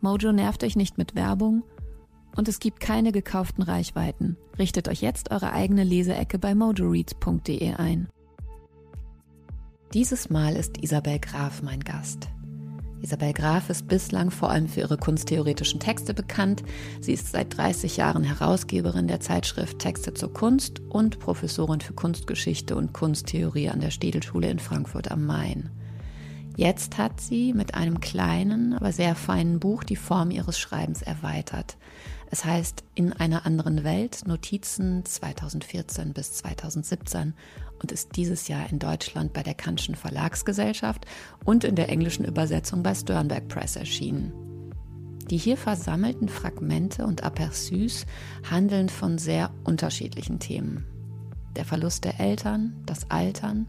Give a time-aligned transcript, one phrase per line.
[0.00, 1.62] Mojo nervt euch nicht mit Werbung
[2.36, 4.36] und es gibt keine gekauften Reichweiten.
[4.58, 8.08] Richtet euch jetzt eure eigene Leseecke bei mojoreads.de ein.
[9.94, 12.28] Dieses Mal ist Isabel Graf mein Gast.
[13.00, 16.62] Isabel Graf ist bislang vor allem für ihre kunsttheoretischen Texte bekannt.
[17.00, 22.74] Sie ist seit 30 Jahren Herausgeberin der Zeitschrift Texte zur Kunst und Professorin für Kunstgeschichte
[22.74, 25.70] und Kunsttheorie an der Städelschule in Frankfurt am Main.
[26.56, 31.76] Jetzt hat sie mit einem kleinen, aber sehr feinen Buch die Form ihres Schreibens erweitert.
[32.30, 37.34] Es heißt In einer anderen Welt, Notizen 2014 bis 2017
[37.82, 41.04] und ist dieses Jahr in Deutschland bei der Kantschen Verlagsgesellschaft
[41.44, 44.32] und in der englischen Übersetzung bei Sternberg Press erschienen.
[45.30, 48.06] Die hier versammelten Fragmente und Aperçus
[48.50, 50.86] handeln von sehr unterschiedlichen Themen.
[51.54, 53.66] Der Verlust der Eltern, das Altern,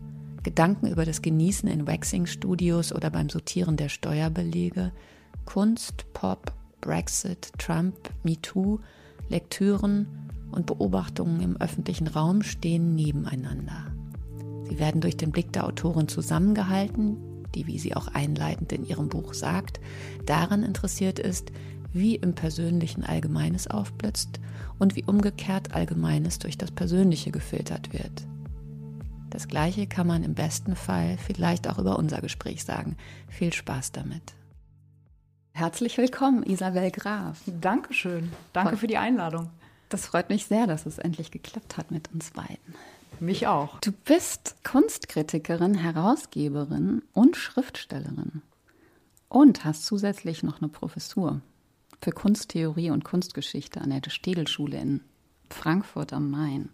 [0.47, 4.93] Gedanken über das Genießen in Waxing-Studios oder beim Sortieren der Steuerbelege,
[5.43, 8.79] Kunst, Pop, Brexit, Trump, MeToo,
[9.27, 10.07] Lektüren
[10.51, 13.91] und Beobachtungen im öffentlichen Raum stehen nebeneinander.
[14.69, 17.17] Sie werden durch den Blick der Autorin zusammengehalten,
[17.53, 19.81] die, wie sie auch einleitend in ihrem Buch sagt,
[20.25, 21.51] daran interessiert ist,
[21.91, 24.39] wie im Persönlichen Allgemeines aufblitzt
[24.79, 28.25] und wie umgekehrt Allgemeines durch das Persönliche gefiltert wird.
[29.37, 32.97] Das gleiche kann man im besten Fall vielleicht auch über unser Gespräch sagen.
[33.29, 34.33] Viel Spaß damit.
[35.51, 37.43] Herzlich willkommen, Isabel Graf.
[37.45, 38.31] Dankeschön.
[38.51, 39.51] Danke für die Einladung.
[39.89, 42.73] Das freut mich sehr, dass es endlich geklappt hat mit uns beiden.
[43.19, 43.79] Mich auch.
[43.81, 48.41] Du bist Kunstkritikerin, Herausgeberin und Schriftstellerin
[49.29, 51.41] und hast zusätzlich noch eine Professur
[52.01, 55.01] für Kunsttheorie und Kunstgeschichte an der Städelschule in
[55.51, 56.69] Frankfurt am Main.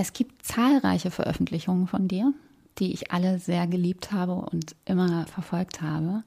[0.00, 2.32] Es gibt zahlreiche Veröffentlichungen von dir,
[2.78, 6.24] die ich alle sehr geliebt habe und immer verfolgt habe,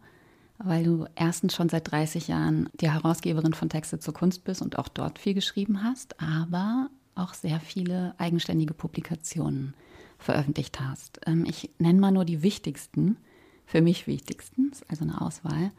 [0.60, 4.78] weil du erstens schon seit 30 Jahren die Herausgeberin von Texte zur Kunst bist und
[4.78, 9.74] auch dort viel geschrieben hast, aber auch sehr viele eigenständige Publikationen
[10.20, 11.20] veröffentlicht hast.
[11.26, 13.18] Ähm, ich nenne mal nur die wichtigsten,
[13.66, 15.72] für mich wichtigsten, also eine Auswahl.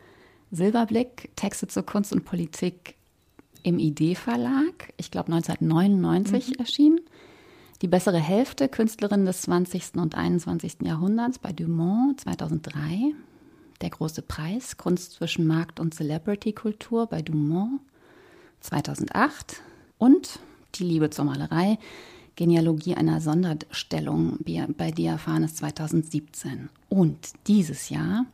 [0.51, 2.97] Silberblick, Texte zur Kunst und Politik
[3.63, 6.55] im ID-Verlag, ich glaube 1999 mhm.
[6.59, 7.01] erschienen.
[7.83, 9.97] Die bessere Hälfte, Künstlerin des 20.
[9.97, 10.79] und 21.
[10.83, 13.13] Jahrhunderts bei Dumont 2003.
[13.81, 17.81] Der große Preis, Kunst zwischen Markt und Celebrity-Kultur bei Dumont
[18.61, 19.61] 2008.
[19.99, 20.39] Und
[20.77, 21.79] Die Liebe zur Malerei,
[22.37, 24.39] Genealogie einer Sonderstellung
[24.77, 26.69] bei Diaphanes 2017.
[26.89, 28.25] Und dieses Jahr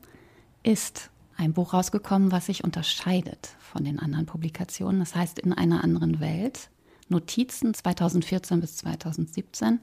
[0.62, 5.00] ist ein Buch rausgekommen, was sich unterscheidet von den anderen Publikationen.
[5.00, 6.68] Das heißt, in einer anderen Welt.
[7.10, 9.80] Notizen 2014 bis 2017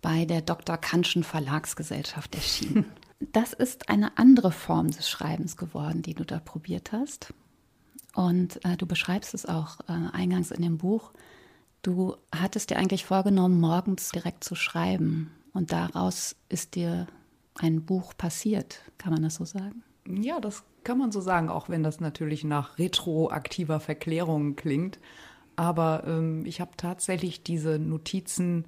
[0.00, 0.76] bei der Dr.
[0.76, 2.86] Kanschen Verlagsgesellschaft erschienen.
[3.32, 7.34] Das ist eine andere Form des Schreibens geworden, die du da probiert hast.
[8.14, 11.10] Und äh, du beschreibst es auch äh, eingangs in dem Buch.
[11.82, 15.32] Du hattest dir eigentlich vorgenommen, morgens direkt zu schreiben.
[15.52, 17.08] Und daraus ist dir
[17.56, 18.82] ein Buch passiert.
[18.98, 19.82] Kann man das so sagen?
[20.06, 24.98] Ja, das kann man so sagen, auch wenn das natürlich nach retroaktiver Verklärung klingt.
[25.58, 28.64] Aber ähm, ich habe tatsächlich diese Notizen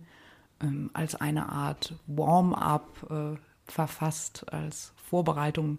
[0.61, 3.39] ähm, als eine Art Warm-up äh,
[3.71, 5.79] verfasst, als Vorbereitung,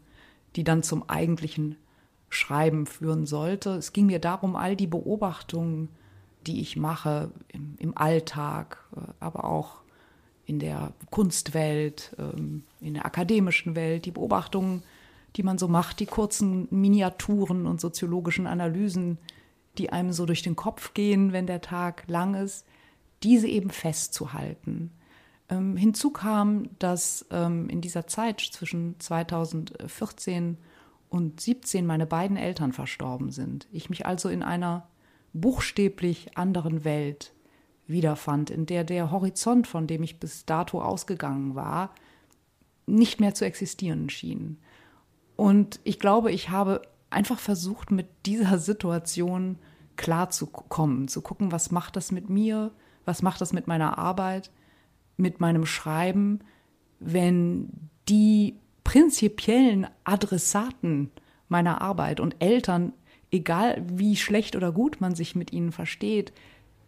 [0.55, 1.75] die dann zum eigentlichen
[2.29, 3.71] Schreiben führen sollte.
[3.71, 5.89] Es ging mir darum, all die Beobachtungen,
[6.47, 9.81] die ich mache im, im Alltag, äh, aber auch
[10.45, 14.81] in der Kunstwelt, ähm, in der akademischen Welt, die Beobachtungen,
[15.35, 19.17] die man so macht, die kurzen Miniaturen und soziologischen Analysen,
[19.77, 22.65] die einem so durch den Kopf gehen, wenn der Tag lang ist,
[23.23, 24.91] diese eben festzuhalten.
[25.49, 30.57] Ähm, hinzu kam, dass ähm, in dieser Zeit zwischen 2014
[31.09, 33.67] und 17 meine beiden Eltern verstorben sind.
[33.71, 34.87] Ich mich also in einer
[35.33, 37.33] buchstäblich anderen Welt
[37.85, 41.93] wiederfand, in der der Horizont, von dem ich bis dato ausgegangen war,
[42.85, 44.57] nicht mehr zu existieren schien.
[45.35, 49.57] Und ich glaube, ich habe einfach versucht, mit dieser Situation
[49.97, 52.71] klarzukommen, zu gucken, was macht das mit mir,
[53.05, 54.51] was macht das mit meiner Arbeit,
[55.17, 56.39] mit meinem Schreiben,
[56.99, 57.69] wenn
[58.09, 61.11] die prinzipiellen Adressaten
[61.49, 62.93] meiner Arbeit und Eltern,
[63.31, 66.33] egal wie schlecht oder gut man sich mit ihnen versteht,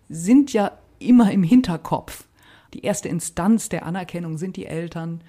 [0.09, 2.25] sind ja immer im Hinterkopf.
[2.73, 5.21] Die erste Instanz der Anerkennung sind die Eltern.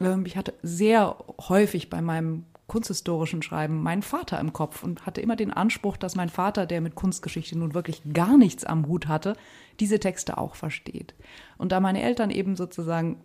[0.00, 1.16] Ähm, ich hatte sehr
[1.48, 6.14] häufig bei meinem kunsthistorischen Schreiben meinen Vater im Kopf und hatte immer den Anspruch, dass
[6.14, 9.36] mein Vater, der mit Kunstgeschichte nun wirklich gar nichts am Hut hatte,
[9.80, 11.16] diese Texte auch versteht.
[11.58, 13.22] Und da meine Eltern eben sozusagen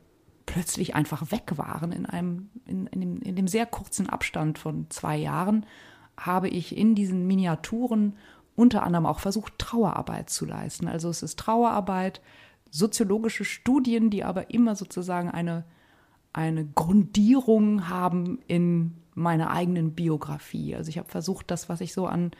[0.47, 4.89] plötzlich einfach weg waren in einem, in, in, dem, in dem sehr kurzen Abstand von
[4.89, 5.67] zwei Jahren,
[6.17, 8.17] habe ich in diesen Miniaturen
[8.55, 10.87] unter anderem auch versucht, Trauerarbeit zu leisten.
[10.87, 12.19] Also es ist Trauerarbeit,
[12.71, 15.65] soziologische Studien, die aber immer sozusagen eine,
[16.33, 20.75] eine Grundierung haben in meiner eigenen Biografie.
[20.75, 22.31] Also ich habe versucht, das, was ich so an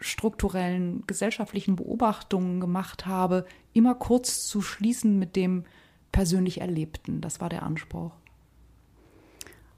[0.00, 5.64] strukturellen gesellschaftlichen Beobachtungen gemacht habe, immer kurz zu schließen mit dem
[6.12, 7.20] persönlich Erlebten.
[7.20, 8.12] Das war der Anspruch.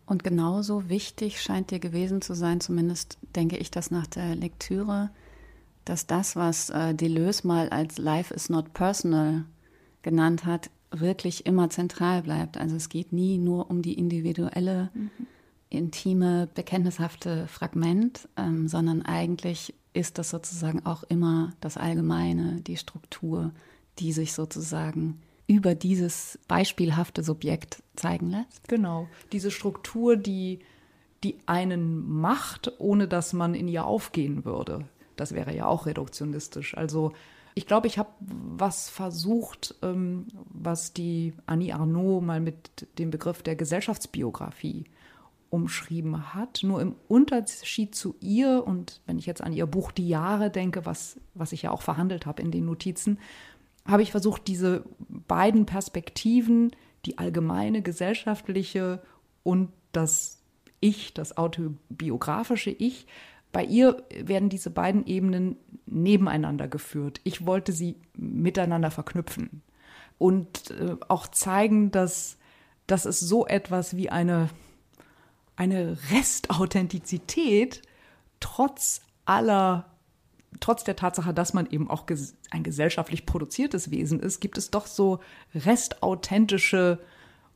[0.04, 5.10] Und genauso wichtig scheint dir gewesen zu sein, zumindest denke ich das nach der Lektüre,
[5.84, 9.44] dass das, was äh, Deleuze mal als Life is not personal
[10.02, 12.58] genannt hat, wirklich immer zentral bleibt.
[12.58, 15.26] Also es geht nie nur um die individuelle mhm
[15.70, 23.52] intime, bekenntnishafte Fragment, ähm, sondern eigentlich ist das sozusagen auch immer das Allgemeine, die Struktur,
[23.98, 28.68] die sich sozusagen über dieses beispielhafte Subjekt zeigen lässt.
[28.68, 30.60] Genau, diese Struktur, die,
[31.24, 34.88] die einen macht, ohne dass man in ihr aufgehen würde.
[35.16, 36.76] Das wäre ja auch reduktionistisch.
[36.76, 37.12] Also
[37.54, 43.42] ich glaube, ich habe was versucht, ähm, was die Annie Arnaud mal mit dem Begriff
[43.42, 44.84] der Gesellschaftsbiografie
[45.50, 46.60] umschrieben hat.
[46.62, 50.86] Nur im Unterschied zu ihr und wenn ich jetzt an ihr Buch Die Jahre denke,
[50.86, 53.18] was, was ich ja auch verhandelt habe in den Notizen,
[53.84, 56.70] habe ich versucht, diese beiden Perspektiven,
[57.04, 59.02] die allgemeine gesellschaftliche
[59.42, 60.38] und das
[60.80, 63.06] Ich, das autobiografische Ich,
[63.52, 65.56] bei ihr werden diese beiden Ebenen
[65.86, 67.20] nebeneinander geführt.
[67.24, 69.62] Ich wollte sie miteinander verknüpfen
[70.18, 72.36] und äh, auch zeigen, dass,
[72.86, 74.50] dass es so etwas wie eine
[75.60, 77.82] eine Restauthentizität
[78.40, 79.90] trotz aller,
[80.58, 82.06] trotz der Tatsache, dass man eben auch
[82.50, 85.20] ein gesellschaftlich produziertes Wesen ist, gibt es doch so
[85.54, 86.98] restauthentische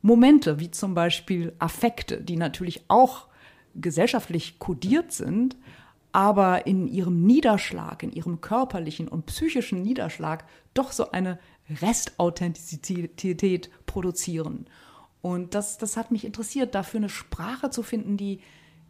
[0.02, 3.28] Momente, wie zum Beispiel Affekte, die natürlich auch
[3.74, 5.56] gesellschaftlich kodiert sind,
[6.12, 11.38] aber in ihrem Niederschlag, in ihrem körperlichen und psychischen Niederschlag doch so eine
[11.80, 14.66] Restauthentizität produzieren.
[15.24, 18.40] Und das, das hat mich interessiert, dafür eine Sprache zu finden, die,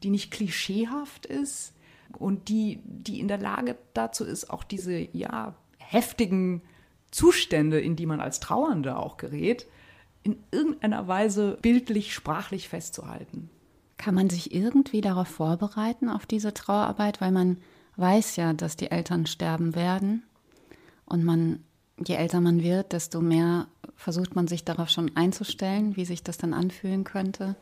[0.03, 1.75] die nicht klischeehaft ist
[2.19, 6.63] und die, die in der Lage dazu ist, auch diese ja, heftigen
[7.13, 9.69] Zustände, in die man als Trauernde auch gerät,
[10.25, 13.49] in irgendeiner Weise bildlich, sprachlich festzuhalten.
[13.97, 17.59] Kann man sich irgendwie darauf vorbereiten, auf diese Trauerarbeit, weil man
[17.95, 20.25] weiß ja, dass die Eltern sterben werden
[21.07, 21.63] und man
[22.05, 26.39] je älter man wird, desto mehr versucht man sich darauf schon einzustellen, wie sich das
[26.39, 27.57] dann anfühlen könnte.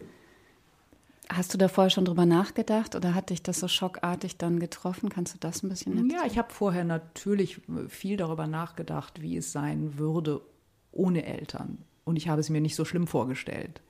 [1.29, 5.09] Hast du da vorher schon drüber nachgedacht oder hat dich das so schockartig dann getroffen?
[5.09, 6.11] Kannst du das ein bisschen erzählen?
[6.11, 10.43] Ja, ich habe vorher natürlich viel darüber nachgedacht, wie es sein würde
[10.91, 11.79] ohne Eltern.
[12.05, 13.81] Und ich habe es mir nicht so schlimm vorgestellt.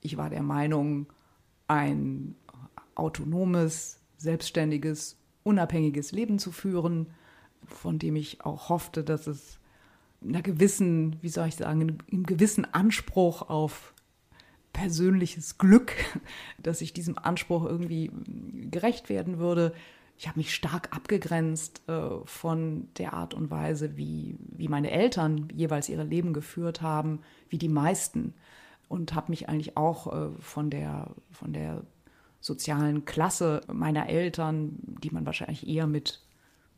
[0.00, 1.06] Ich war der Meinung,
[1.68, 2.36] ein
[2.94, 7.08] autonomes, selbstständiges, unabhängiges Leben zu führen,
[7.64, 9.58] von dem ich auch hoffte, dass es
[10.22, 13.94] einer gewissen, wie soll ich sagen, einem gewissen Anspruch auf
[14.72, 15.92] persönliches Glück,
[16.62, 18.10] dass ich diesem Anspruch irgendwie
[18.70, 19.72] gerecht werden würde.
[20.18, 25.48] Ich habe mich stark abgegrenzt äh, von der Art und Weise, wie, wie meine Eltern
[25.54, 27.20] jeweils ihre Leben geführt haben,
[27.50, 28.34] wie die meisten.
[28.88, 31.82] Und habe mich eigentlich auch äh, von, der, von der
[32.40, 36.22] sozialen Klasse meiner Eltern, die man wahrscheinlich eher mit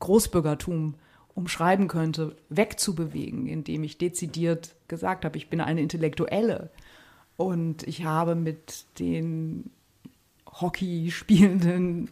[0.01, 0.95] Großbürgertum
[1.39, 6.71] umschreiben könnte, wegzubewegen, indem ich dezidiert gesagt habe, ich bin eine Intellektuelle.
[7.37, 9.71] Und ich habe mit den
[10.47, 12.11] Hockey spielenden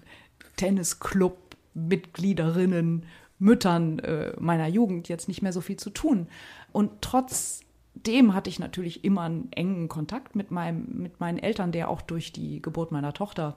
[0.57, 3.05] Tennisclub-Mitgliederinnen,
[3.41, 6.29] Müttern äh, meiner Jugend jetzt nicht mehr so viel zu tun.
[6.71, 11.91] Und trotzdem hatte ich natürlich immer einen engen Kontakt mit, meinem, mit meinen Eltern, der
[11.91, 13.57] auch durch die Geburt meiner Tochter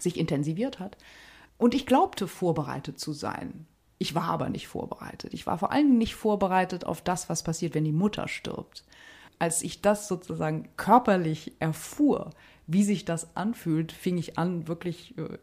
[0.00, 0.96] sich intensiviert hat.
[1.58, 3.66] Und ich glaubte, vorbereitet zu sein.
[3.98, 5.32] Ich war aber nicht vorbereitet.
[5.32, 8.84] Ich war vor allen Dingen nicht vorbereitet auf das, was passiert, wenn die Mutter stirbt.
[9.38, 12.30] Als ich das sozusagen körperlich erfuhr,
[12.66, 15.38] wie sich das anfühlt, fing ich an, wirklich äh,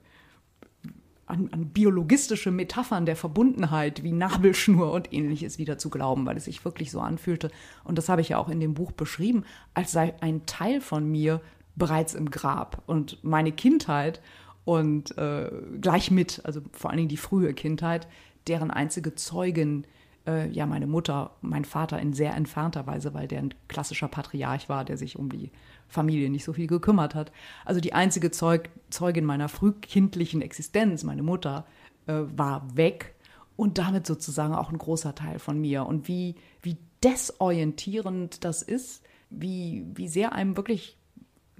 [1.25, 6.45] an, an, biologistische Metaphern der Verbundenheit wie Nabelschnur und ähnliches wieder zu glauben, weil es
[6.45, 7.50] sich wirklich so anfühlte.
[7.83, 11.10] Und das habe ich ja auch in dem Buch beschrieben, als sei ein Teil von
[11.10, 11.41] mir
[11.75, 12.83] bereits im Grab.
[12.86, 14.22] Und meine Kindheit
[14.65, 15.50] und äh,
[15.81, 18.07] gleich mit, also vor allen Dingen die frühe Kindheit,
[18.48, 19.86] deren einzige Zeugin
[20.28, 24.70] äh, ja meine Mutter, mein Vater in sehr entfernter Weise, weil der ein klassischer Patriarch
[24.70, 25.52] war, der sich um die
[25.88, 27.32] Familie nicht so viel gekümmert hat.
[27.66, 31.66] Also die einzige Zeug, Zeugin meiner frühkindlichen Existenz, meine Mutter,
[32.08, 33.16] äh, war weg
[33.56, 35.86] und damit sozusagen auch ein großer Teil von mir.
[35.86, 40.98] Und wie, wie desorientierend das ist, wie, wie sehr einem wirklich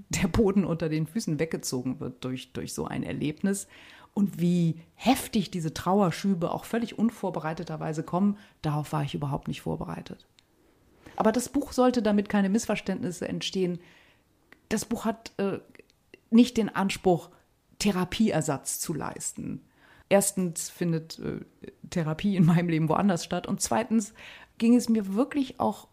[0.10, 3.68] der Boden unter den Füßen weggezogen wird durch, durch so ein Erlebnis
[4.14, 10.28] und wie heftig diese Trauerschübe auch völlig unvorbereiteterweise kommen, darauf war ich überhaupt nicht vorbereitet.
[11.16, 13.80] Aber das Buch sollte damit keine Missverständnisse entstehen.
[14.70, 15.60] Das Buch hat äh,
[16.30, 17.30] nicht den Anspruch,
[17.80, 19.62] Therapieersatz zu leisten.
[20.10, 21.42] Erstens findet äh,
[21.90, 24.14] Therapie in meinem Leben woanders statt und zweitens
[24.58, 25.88] ging es mir wirklich auch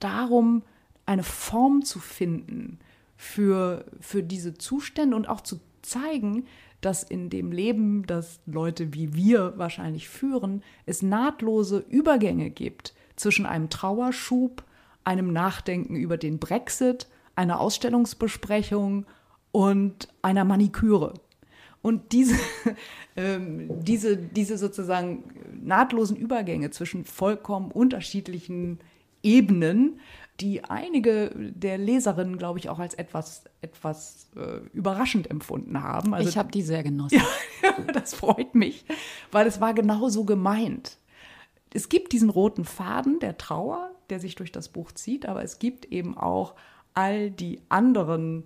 [0.00, 0.62] darum,
[1.06, 2.78] eine Form zu finden
[3.16, 6.46] für, für diese Zustände und auch zu zeigen,
[6.80, 13.46] dass in dem Leben, das Leute wie wir wahrscheinlich führen, es nahtlose Übergänge gibt zwischen
[13.46, 14.64] einem Trauerschub,
[15.04, 19.06] einem Nachdenken über den Brexit, einer Ausstellungsbesprechung
[19.52, 21.14] und einer Maniküre.
[21.82, 22.36] Und diese,
[23.16, 25.24] ähm, diese, diese sozusagen
[25.62, 28.80] nahtlosen Übergänge zwischen vollkommen unterschiedlichen
[29.22, 30.00] Ebenen
[30.40, 36.14] die einige der Leserinnen, glaube ich, auch als etwas, etwas äh, überraschend empfunden haben.
[36.14, 37.22] Also, ich habe die sehr genossen.
[37.62, 38.86] Ja, das freut mich,
[39.32, 40.96] weil es war genau so gemeint.
[41.74, 45.58] Es gibt diesen roten Faden der Trauer, der sich durch das Buch zieht, aber es
[45.58, 46.54] gibt eben auch
[46.94, 48.44] all die anderen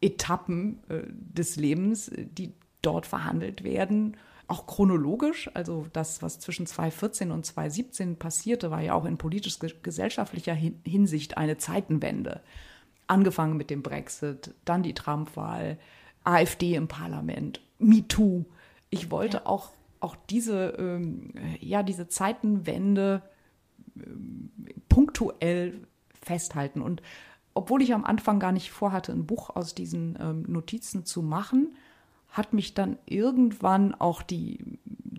[0.00, 4.16] Etappen äh, des Lebens, die dort verhandelt werden
[4.48, 10.54] auch chronologisch, also das, was zwischen 2014 und 2017 passierte, war ja auch in politisch-gesellschaftlicher
[10.54, 12.42] Hinsicht eine Zeitenwende.
[13.08, 15.78] Angefangen mit dem Brexit, dann die Trump-Wahl,
[16.24, 18.44] AfD im Parlament, MeToo.
[18.90, 19.46] Ich wollte ja.
[19.46, 23.22] auch, auch diese, ähm, ja, diese Zeitenwende
[23.96, 24.50] ähm,
[24.88, 25.86] punktuell
[26.20, 26.82] festhalten.
[26.82, 27.02] Und
[27.54, 31.74] obwohl ich am Anfang gar nicht vorhatte, ein Buch aus diesen ähm, Notizen zu machen,
[32.36, 34.78] hat mich dann irgendwann auch die,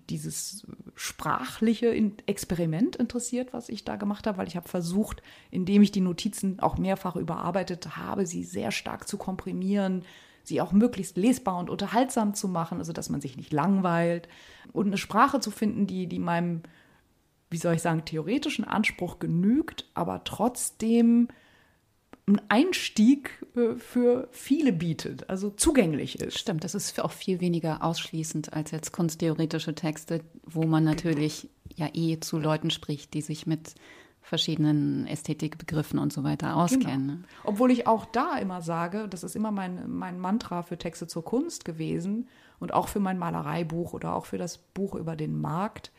[0.10, 1.94] dieses sprachliche
[2.28, 6.60] Experiment interessiert, was ich da gemacht habe, weil ich habe versucht, indem ich die Notizen
[6.60, 10.04] auch mehrfach überarbeitet habe, sie sehr stark zu komprimieren,
[10.44, 14.30] sie auch möglichst lesbar und unterhaltsam zu machen, also dass man sich nicht langweilt
[14.72, 16.62] und eine Sprache zu finden, die, die meinem,
[17.50, 21.30] wie soll ich sagen, theoretischen Anspruch genügt, aber trotzdem
[22.28, 26.38] einen Einstieg äh, für viele bietet, also zugänglich ist.
[26.38, 31.90] Stimmt, das ist auch viel weniger ausschließend als jetzt kunsttheoretische Texte, wo man natürlich ja
[31.94, 33.76] eh zu Leuten spricht, die sich mit
[34.22, 37.08] verschiedenen Ästhetikbegriffen und so weiter auskennen.
[37.08, 37.28] Genau.
[37.46, 41.24] Obwohl ich auch da immer sage, das ist immer mein, mein Mantra für Texte zur
[41.24, 42.28] Kunst gewesen
[42.60, 45.94] und auch für mein Malereibuch oder auch für das Buch über den Markt,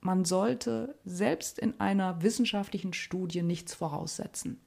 [0.00, 4.58] man sollte selbst in einer wissenschaftlichen Studie nichts voraussetzen.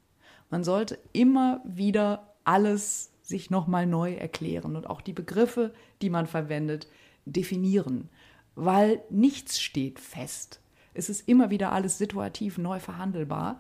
[0.50, 6.28] Man sollte immer wieder alles sich nochmal neu erklären und auch die Begriffe, die man
[6.28, 6.88] verwendet,
[7.26, 8.10] definieren,
[8.56, 10.62] weil nichts steht fest.
[10.94, 13.60] Es ist immer wieder alles situativ neu verhandelbar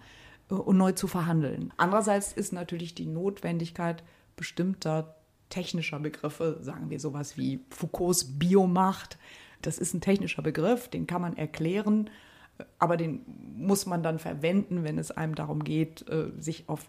[0.50, 1.74] äh, und neu zu verhandeln.
[1.78, 4.04] Andererseits ist natürlich die Notwendigkeit
[4.36, 5.16] bestimmter
[5.50, 9.18] technischer Begriffe, sagen wir sowas wie Foucaults Biomacht,
[9.62, 12.10] das ist ein technischer Begriff, den kann man erklären
[12.80, 13.22] aber den
[13.58, 16.88] muss man dann verwenden, wenn es einem darum geht, äh, sich auf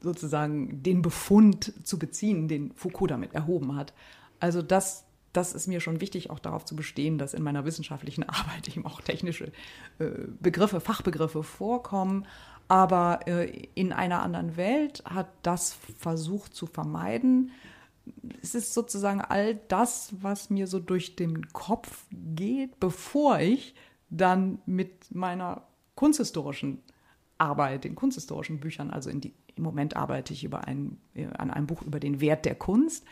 [0.00, 3.92] sozusagen den Befund zu beziehen, den Foucault damit erhoben hat.
[4.40, 8.22] Also das, das ist mir schon wichtig, auch darauf zu bestehen, dass in meiner wissenschaftlichen
[8.28, 9.52] Arbeit eben auch technische
[9.98, 12.26] äh, Begriffe, Fachbegriffe vorkommen.
[12.68, 17.52] Aber äh, in einer anderen Welt hat das versucht zu vermeiden.
[18.42, 23.74] Es ist sozusagen all das, was mir so durch den Kopf geht, bevor ich
[24.16, 25.62] dann mit meiner
[25.94, 26.82] kunsthistorischen
[27.38, 30.98] Arbeit, den kunsthistorischen Büchern, also die, im Moment arbeite ich über ein,
[31.36, 33.04] an einem Buch über den Wert der Kunst.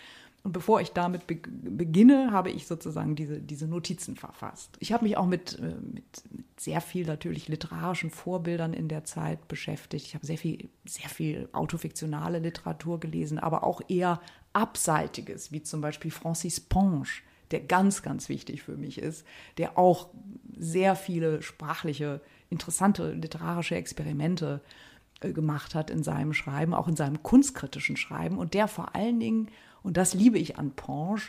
[0.44, 4.76] Und bevor ich damit be beginne, habe ich sozusagen diese, diese Notizen verfasst.
[4.78, 9.04] Ich habe mich auch mit, äh, mit, mit, sehr viel natürlich literarischen Vorbildern in der
[9.04, 10.06] Zeit beschäftigt.
[10.06, 14.20] Ich habe sehr viel, sehr viel autofiktionale Literatur gelesen, aber auch eher
[14.52, 17.04] Abseitiges, wie zum Beispiel Francis Ponge,
[17.50, 20.10] der ganz, ganz wichtig für mich ist, der auch
[20.58, 22.20] sehr viele sprachliche,
[22.50, 24.60] interessante literarische Experimente
[25.20, 29.20] äh, gemacht hat in seinem Schreiben, auch in seinem kunstkritischen Schreiben und der vor allen
[29.20, 29.48] Dingen
[29.84, 31.20] und das liebe ich an Ponge,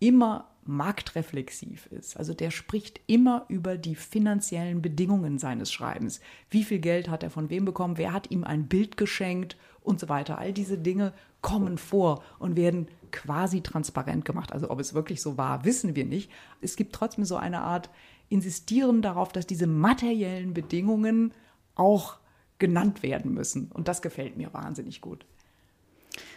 [0.00, 2.16] immer marktreflexiv ist.
[2.16, 6.20] Also der spricht immer über die finanziellen Bedingungen seines Schreibens.
[6.50, 7.98] Wie viel Geld hat er von wem bekommen?
[7.98, 9.56] Wer hat ihm ein Bild geschenkt?
[9.80, 10.38] Und so weiter.
[10.38, 14.52] All diese Dinge kommen vor und werden quasi transparent gemacht.
[14.52, 16.30] Also ob es wirklich so war, wissen wir nicht.
[16.60, 17.90] Es gibt trotzdem so eine Art
[18.28, 21.32] Insistieren darauf, dass diese materiellen Bedingungen
[21.74, 22.18] auch
[22.58, 23.70] genannt werden müssen.
[23.72, 25.24] Und das gefällt mir wahnsinnig gut.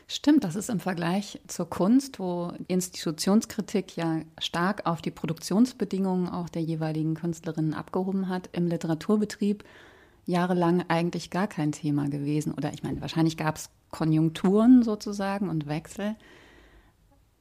[0.08, 6.48] Stimmt, das ist im Vergleich zur Kunst, wo Institutionskritik ja stark auf die Produktionsbedingungen auch
[6.48, 9.63] der jeweiligen Künstlerinnen abgehoben hat, im Literaturbetrieb
[10.25, 12.54] jahrelang eigentlich gar kein Thema gewesen.
[12.54, 16.15] Oder ich meine, wahrscheinlich gab es Konjunkturen sozusagen und Wechsel.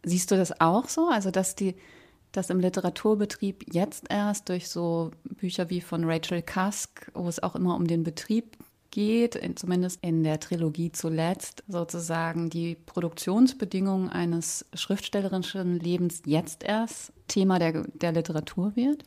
[0.02, 1.08] Siehst du das auch so?
[1.08, 1.74] Also, dass die,
[2.36, 7.54] dass im Literaturbetrieb jetzt erst durch so Bücher wie von Rachel Cusk, wo es auch
[7.54, 8.56] immer um den Betrieb
[8.90, 17.58] geht, zumindest in der Trilogie zuletzt, sozusagen die Produktionsbedingungen eines schriftstellerischen Lebens jetzt erst Thema
[17.58, 19.04] der, der Literatur wird?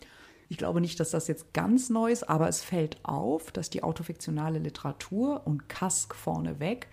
[0.50, 3.84] Ich glaube nicht, dass das jetzt ganz neu ist, aber es fällt auf, dass die
[3.84, 6.88] autofiktionale Literatur und Kask vorneweg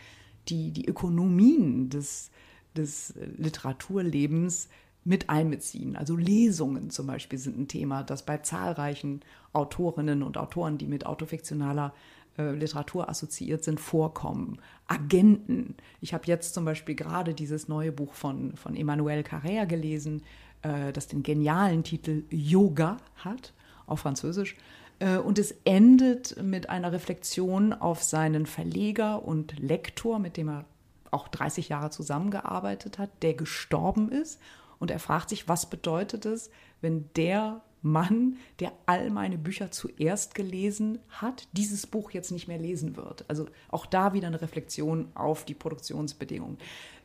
[0.48, 2.30] die, die Ökonomien des,
[2.76, 4.68] des Literaturlebens
[5.04, 5.96] mit einbeziehen.
[5.96, 9.20] Also Lesungen zum Beispiel sind ein Thema, das bei zahlreichen
[9.52, 11.92] Autorinnen und Autoren, die mit autofiktionaler
[12.38, 14.58] äh, Literatur assoziiert sind, vorkommen.
[14.88, 15.76] Agenten.
[16.00, 20.22] Ich habe jetzt zum Beispiel gerade dieses neue Buch von, von Emmanuel Carrère gelesen,
[20.62, 23.52] äh, das den genialen Titel Yoga hat,
[23.86, 24.56] auf Französisch.
[24.98, 30.64] Äh, und es endet mit einer Reflexion auf seinen Verleger und Lektor, mit dem er
[31.10, 34.40] auch 30 Jahre zusammengearbeitet hat, der gestorben ist.
[34.84, 36.50] Und er fragt sich, was bedeutet es,
[36.82, 42.58] wenn der Mann, der all meine Bücher zuerst gelesen hat, dieses Buch jetzt nicht mehr
[42.58, 43.24] lesen wird.
[43.28, 46.58] Also auch da wieder eine Reflexion auf die Produktionsbedingungen.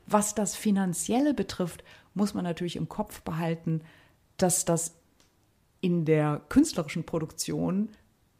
[0.07, 3.79] Was das Finanzielle betrifft, muss man natürlich im Kopf behalten,
[4.35, 4.93] dass das
[5.79, 7.87] in der künstlerischen Produktion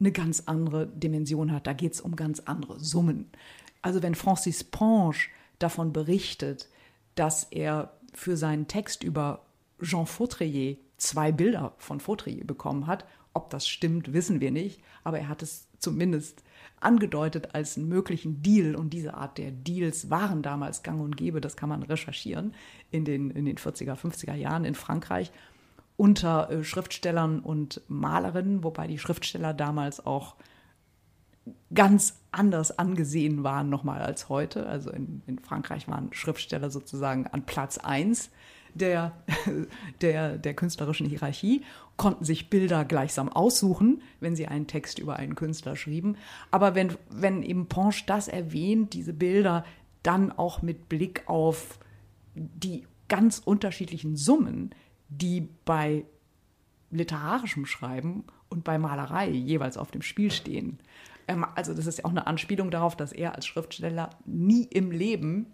[0.01, 1.65] eine ganz andere Dimension hat.
[1.65, 3.31] Da geht es um ganz andere Summen.
[3.81, 5.15] Also wenn Francis Ponge
[5.59, 6.67] davon berichtet,
[7.15, 9.45] dass er für seinen Text über
[9.81, 13.05] Jean Fautrier zwei Bilder von Fautrier bekommen hat.
[13.33, 16.43] Ob das stimmt, wissen wir nicht, aber er hat es zumindest
[16.81, 18.75] angedeutet als einen möglichen Deal.
[18.75, 22.53] Und diese Art der Deals waren damals gang und gäbe, das kann man recherchieren,
[22.91, 25.31] in den, in den 40er, 50er Jahren in Frankreich
[25.99, 30.35] unter äh, Schriftstellern und Malerinnen, wobei die Schriftsteller damals auch
[31.73, 34.65] ganz anders angesehen waren nochmal als heute.
[34.67, 38.29] Also in, in Frankreich waren Schriftsteller sozusagen an Platz eins
[38.73, 39.13] der,
[40.01, 41.63] der, der künstlerischen Hierarchie,
[41.97, 46.17] konnten sich Bilder gleichsam aussuchen, wenn sie einen Text über einen Künstler schrieben.
[46.51, 49.65] Aber wenn, wenn eben Ponche das erwähnt, diese Bilder,
[50.03, 51.79] dann auch mit Blick auf
[52.35, 54.73] die ganz unterschiedlichen Summen,
[55.09, 56.05] die bei
[56.91, 60.79] literarischem Schreiben und bei Malerei jeweils auf dem Spiel stehen.
[61.55, 65.47] Also das ist ja auch eine Anspielung darauf, dass er als Schriftsteller nie im Leben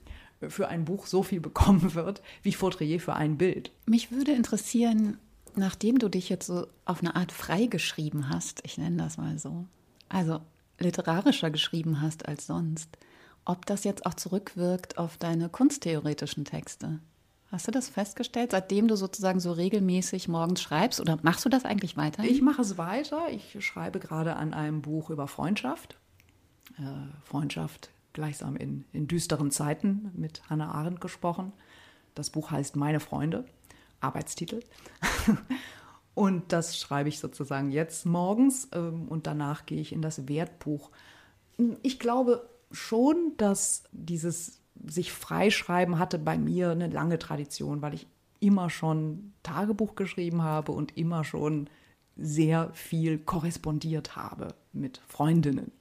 [0.48, 3.72] für ein Buch so viel bekommen wird, wie Fautrier für ein Bild.
[3.86, 5.18] Mich würde interessieren,
[5.56, 9.38] nachdem du dich jetzt so auf eine Art frei geschrieben hast, ich nenne das mal
[9.40, 9.66] so,
[10.10, 10.40] also
[10.80, 12.98] literarischer geschrieben hast als sonst,
[13.46, 17.00] ob das jetzt auch zurückwirkt auf deine kunsttheoretischen Texte.
[17.56, 21.00] Hast du das festgestellt, seitdem du sozusagen so regelmäßig morgens schreibst?
[21.00, 22.22] Oder machst du das eigentlich weiter?
[22.26, 23.30] Ich mache es weiter.
[23.32, 25.98] Ich schreibe gerade an einem Buch über Freundschaft.
[26.78, 26.84] Äh,
[27.24, 31.54] Freundschaft gleichsam in, in düsteren Zeiten mit Hannah Arendt gesprochen.
[32.14, 33.46] Das Buch heißt Meine Freunde,
[34.02, 34.60] Arbeitstitel.
[36.14, 40.92] und das schreibe ich sozusagen jetzt morgens ähm, und danach gehe ich in das Wertbuch.
[41.84, 48.08] Ich glaube schon, dass dieses sich freischreiben hatte bei mir eine lange Tradition, weil ich
[48.40, 51.70] immer schon Tagebuch geschrieben habe und immer schon
[52.18, 55.72] sehr viel korrespondiert habe mit Freundinnen.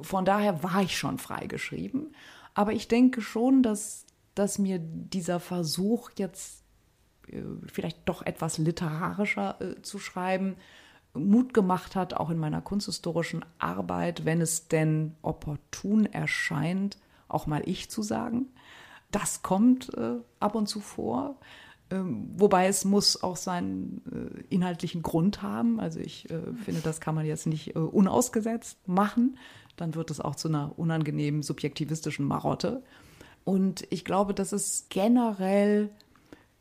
[0.00, 2.14] Von daher war ich schon freigeschrieben.
[2.54, 6.62] Aber ich denke schon, dass, dass mir dieser Versuch jetzt
[7.28, 10.56] äh, vielleicht doch etwas literarischer äh, zu schreiben,
[11.14, 16.96] Mut gemacht hat, auch in meiner kunsthistorischen Arbeit, wenn es denn opportun erscheint,
[17.32, 18.48] auch mal ich zu sagen.
[19.12, 21.38] das kommt äh, ab und zu vor.
[21.90, 25.78] Ähm, wobei es muss auch seinen äh, inhaltlichen Grund haben.
[25.78, 29.36] Also ich äh, finde, das kann man jetzt nicht äh, unausgesetzt machen.
[29.76, 32.82] Dann wird es auch zu einer unangenehmen subjektivistischen Marotte.
[33.44, 35.90] Und ich glaube, dass es generell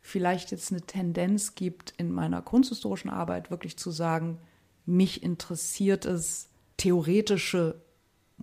[0.01, 4.39] vielleicht jetzt eine Tendenz gibt, in meiner kunsthistorischen Arbeit wirklich zu sagen,
[4.85, 7.81] mich interessiert es, theoretische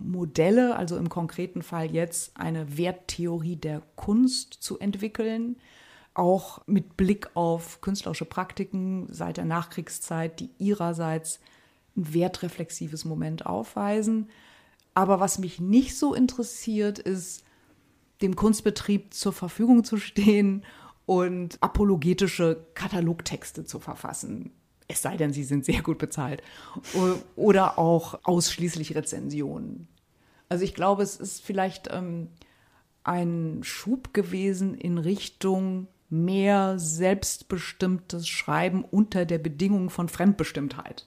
[0.03, 5.57] Modelle, also im konkreten Fall jetzt eine Werttheorie der Kunst zu entwickeln,
[6.13, 11.39] auch mit Blick auf künstlerische Praktiken seit der Nachkriegszeit, die ihrerseits
[11.95, 14.29] ein wertreflexives Moment aufweisen.
[14.93, 17.43] Aber was mich nicht so interessiert, ist,
[18.21, 20.65] dem Kunstbetrieb zur Verfügung zu stehen
[21.05, 24.51] und apologetische Katalogtexte zu verfassen.
[24.91, 26.41] Es sei denn, sie sind sehr gut bezahlt.
[27.35, 29.87] Oder auch ausschließlich Rezensionen.
[30.49, 32.29] Also ich glaube, es ist vielleicht ähm,
[33.03, 41.05] ein Schub gewesen in Richtung mehr selbstbestimmtes Schreiben unter der Bedingung von Fremdbestimmtheit.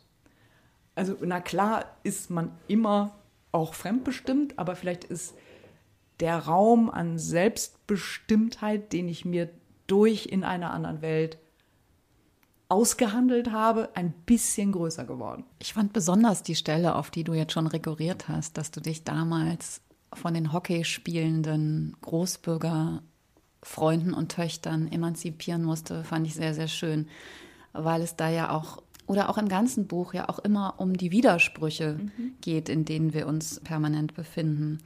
[0.94, 3.18] Also na klar ist man immer
[3.50, 5.34] auch fremdbestimmt, aber vielleicht ist
[6.20, 9.50] der Raum an Selbstbestimmtheit, den ich mir
[9.88, 11.38] durch in einer anderen Welt
[12.72, 15.44] ausgehandelt habe, ein bisschen größer geworden.
[15.58, 19.04] Ich fand besonders die Stelle, auf die du jetzt schon rekurriert hast, dass du dich
[19.04, 19.82] damals
[20.14, 27.08] von den Hockeyspielenden Großbürgerfreunden und Töchtern emanzipieren musste, fand ich sehr, sehr schön,
[27.74, 31.10] weil es da ja auch oder auch im ganzen Buch ja auch immer um die
[31.10, 32.36] Widersprüche mhm.
[32.40, 34.78] geht, in denen wir uns permanent befinden.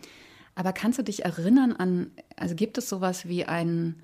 [0.56, 3.94] Aber kannst du dich erinnern an, also gibt es sowas wie ein,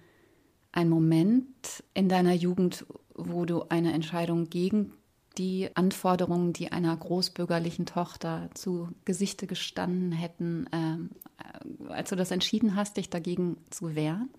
[0.71, 4.93] ein Moment in deiner Jugend, wo du eine Entscheidung gegen
[5.39, 12.31] die Anforderungen, die einer großbürgerlichen Tochter zu Gesichte gestanden hätten, ähm, äh, als du das
[12.31, 14.31] entschieden hast, dich dagegen zu wehren?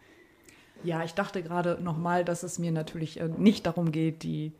[0.84, 4.54] Ja, ich dachte gerade nochmal, dass es mir natürlich äh, nicht darum geht, die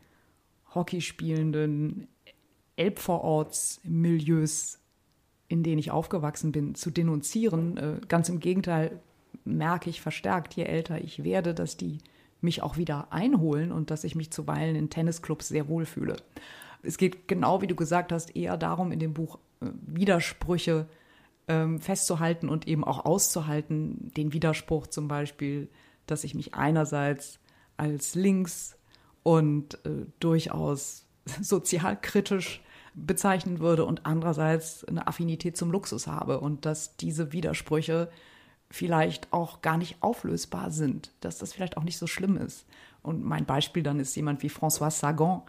[0.74, 2.08] hockeyspielenden
[2.76, 4.80] Elbvorortsmilieus,
[5.48, 7.76] in denen ich aufgewachsen bin, zu denunzieren.
[7.76, 9.00] Äh, ganz im Gegenteil
[9.44, 11.98] merke ich verstärkt, je älter ich werde, dass die
[12.44, 16.16] mich auch wieder einholen und dass ich mich zuweilen in Tennisclubs sehr wohl fühle.
[16.82, 20.86] Es geht genau wie du gesagt hast, eher darum, in dem Buch äh, Widersprüche
[21.48, 24.12] ähm, festzuhalten und eben auch auszuhalten.
[24.16, 25.68] Den Widerspruch zum Beispiel,
[26.06, 27.40] dass ich mich einerseits
[27.76, 28.76] als links
[29.22, 31.06] und äh, durchaus
[31.40, 32.62] sozialkritisch
[32.94, 38.08] bezeichnen würde und andererseits eine Affinität zum Luxus habe und dass diese Widersprüche
[38.74, 42.66] vielleicht auch gar nicht auflösbar sind, dass das vielleicht auch nicht so schlimm ist.
[43.02, 45.42] Und mein Beispiel dann ist jemand wie Françoise Sagan,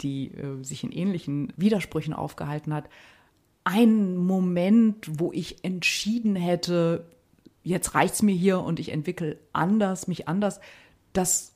[0.00, 2.88] die äh, sich in ähnlichen Widersprüchen aufgehalten hat.
[3.64, 7.04] Ein Moment, wo ich entschieden hätte,
[7.62, 10.58] jetzt reicht's mir hier und ich entwickle anders, mich anders,
[11.12, 11.52] das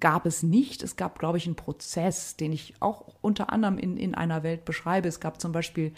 [0.00, 0.82] gab es nicht.
[0.82, 4.64] Es gab, glaube ich, einen Prozess, den ich auch unter anderem in, in einer Welt
[4.64, 5.08] beschreibe.
[5.08, 5.92] Es gab zum Beispiel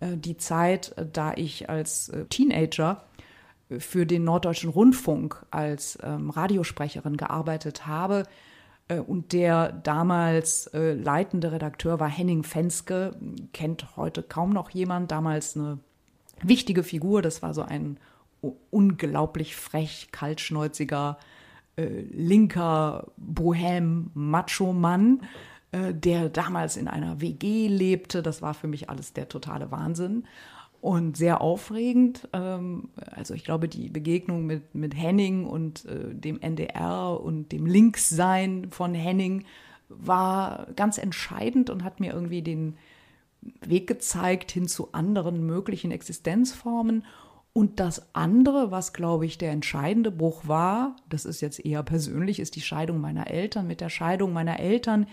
[0.00, 3.04] äh, die Zeit, äh, da ich als äh, Teenager
[3.78, 8.24] für den Norddeutschen Rundfunk als ähm, Radiosprecherin gearbeitet habe.
[8.88, 13.14] Äh, und der damals äh, leitende Redakteur war Henning Fenske,
[13.52, 15.78] kennt heute kaum noch jemand, damals eine
[16.42, 17.20] wichtige Figur.
[17.20, 17.98] Das war so ein
[18.70, 21.18] unglaublich frech, kaltschnäuziger,
[21.76, 25.22] äh, linker Bohem-Macho-Mann,
[25.72, 28.22] äh, der damals in einer WG lebte.
[28.22, 30.24] Das war für mich alles der totale Wahnsinn
[30.80, 32.28] und sehr aufregend.
[32.32, 37.66] Ähm, also ich glaube, die Begegnung mit, mit Henning und äh, dem NDR und dem
[37.66, 39.44] Linkssein von Henning
[39.88, 42.76] war ganz entscheidend und hat mir irgendwie den
[43.60, 47.04] Weg gezeigt hin zu anderen möglichen Existenzformen.
[47.52, 52.38] Und das andere, was, glaube ich, der entscheidende Bruch war, das ist jetzt eher persönlich,
[52.38, 53.66] ist die Scheidung meiner Eltern.
[53.66, 55.06] Mit der Scheidung meiner Eltern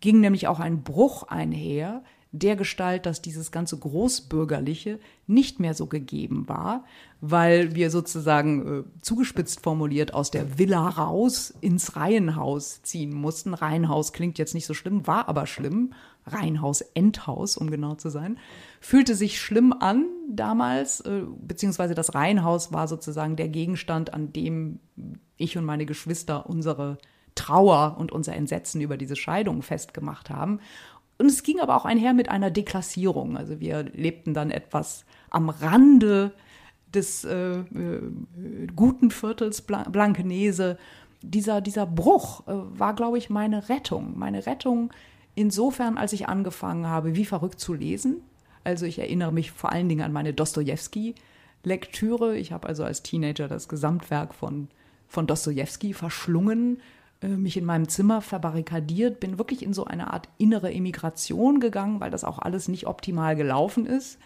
[0.00, 2.02] ging nämlich auch ein Bruch einher,
[2.32, 6.84] der Gestalt, dass dieses ganze Großbürgerliche nicht mehr so gegeben war,
[7.20, 13.52] weil wir sozusagen äh, zugespitzt formuliert aus der Villa raus ins Reihenhaus ziehen mussten.
[13.52, 15.92] Reihenhaus klingt jetzt nicht so schlimm, war aber schlimm.
[16.26, 18.38] Reihenhaus, Endhaus, um genau zu sein.
[18.80, 24.78] Fühlte sich schlimm an damals, äh, beziehungsweise das Reihenhaus war sozusagen der Gegenstand, an dem
[25.36, 26.98] ich und meine Geschwister unsere
[27.34, 30.60] Trauer und unser Entsetzen über diese Scheidung festgemacht haben.
[31.20, 33.36] Und es ging aber auch einher mit einer Deklassierung.
[33.36, 36.32] Also wir lebten dann etwas am Rande
[36.94, 37.64] des äh, äh,
[38.74, 40.78] guten Viertels Blankenese.
[41.20, 44.18] Dieser, dieser Bruch äh, war, glaube ich, meine Rettung.
[44.18, 44.90] Meine Rettung
[45.34, 48.22] insofern, als ich angefangen habe, wie verrückt zu lesen.
[48.64, 52.38] Also ich erinnere mich vor allen Dingen an meine Dostoevsky-Lektüre.
[52.38, 54.68] Ich habe also als Teenager das Gesamtwerk von
[55.10, 56.80] von Dostoevsky verschlungen,
[57.28, 62.10] mich in meinem Zimmer verbarrikadiert, bin wirklich in so eine Art innere Emigration gegangen, weil
[62.10, 64.18] das auch alles nicht optimal gelaufen ist.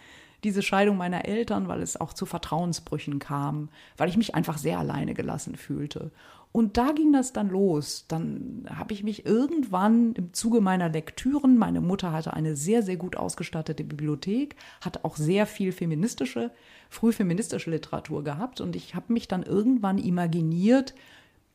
[0.44, 4.78] Diese Scheidung meiner Eltern, weil es auch zu Vertrauensbrüchen kam, weil ich mich einfach sehr
[4.78, 6.12] alleine gelassen fühlte.
[6.56, 8.04] Und da ging das dann los.
[8.06, 12.96] Dann habe ich mich irgendwann im Zuge meiner Lektüren, meine Mutter hatte eine sehr, sehr
[12.96, 16.52] gut ausgestattete Bibliothek, hat auch sehr viel feministische,
[16.90, 18.60] früh feministische Literatur gehabt.
[18.60, 20.94] Und ich habe mich dann irgendwann imaginiert,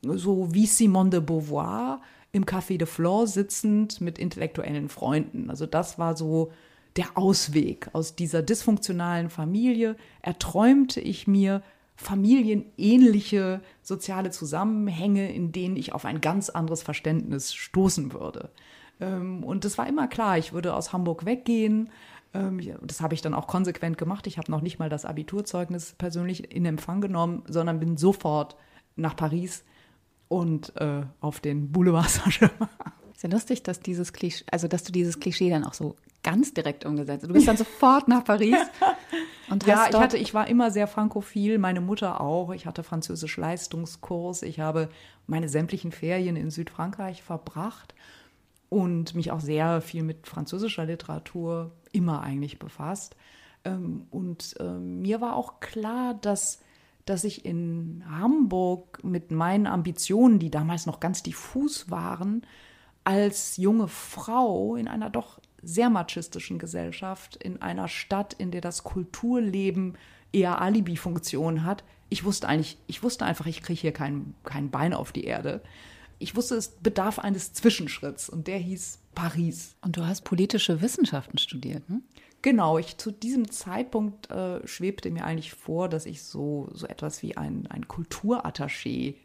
[0.02, 2.00] so wie Simone de Beauvoir
[2.32, 5.50] im Café de Flore sitzend mit intellektuellen Freunden.
[5.50, 6.52] Also das war so
[6.96, 9.96] der Ausweg aus dieser dysfunktionalen Familie.
[10.22, 11.62] Erträumte ich mir
[11.96, 18.50] familienähnliche soziale Zusammenhänge, in denen ich auf ein ganz anderes Verständnis stoßen würde.
[19.00, 21.90] Ähm, und es war immer klar, ich würde aus Hamburg weggehen.
[22.32, 24.26] Ähm, das habe ich dann auch konsequent gemacht.
[24.26, 28.56] Ich habe noch nicht mal das Abiturzeugnis persönlich in Empfang genommen, sondern bin sofort
[28.96, 29.64] nach Paris
[30.30, 32.68] und äh, auf den Boulevard Saint-Germain.
[33.12, 36.54] Ist ja lustig, dass dieses Klischee, also dass du dieses Klischee dann auch so ganz
[36.54, 37.24] direkt umgesetzt.
[37.24, 37.28] hast.
[37.28, 38.56] Du bist dann sofort nach Paris.
[39.50, 42.52] Und ja, ich hatte, ich war immer sehr frankophil, meine Mutter auch.
[42.52, 44.42] Ich hatte Französisch Leistungskurs.
[44.42, 44.88] Ich habe
[45.26, 47.94] meine sämtlichen Ferien in Südfrankreich verbracht
[48.68, 53.16] und mich auch sehr viel mit französischer Literatur immer eigentlich befasst.
[53.64, 56.60] Ähm, und ähm, mir war auch klar, dass
[57.10, 62.46] dass ich in Hamburg mit meinen Ambitionen, die damals noch ganz diffus waren,
[63.02, 68.84] als junge Frau in einer doch sehr machistischen Gesellschaft, in einer Stadt, in der das
[68.84, 69.98] Kulturleben
[70.32, 71.82] eher Alibi-Funktion hat.
[72.10, 75.62] Ich wusste eigentlich, ich wusste einfach, ich kriege hier kein, kein Bein auf die Erde.
[76.20, 79.74] Ich wusste, es bedarf eines Zwischenschritts und der hieß Paris.
[79.82, 82.02] Und du hast politische Wissenschaften studiert, ne?
[82.42, 87.22] Genau, ich zu diesem Zeitpunkt äh, schwebte mir eigentlich vor, dass ich so, so etwas
[87.22, 89.16] wie ein, ein Kulturattaché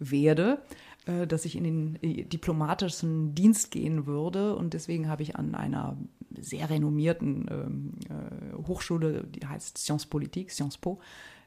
[0.00, 0.62] werde,
[1.06, 4.56] äh, dass ich in den äh, diplomatischen Dienst gehen würde.
[4.56, 5.96] Und deswegen habe ich an einer
[6.36, 10.98] sehr renommierten ähm, äh, Hochschule, die heißt Sciences Politique, Sciences Po,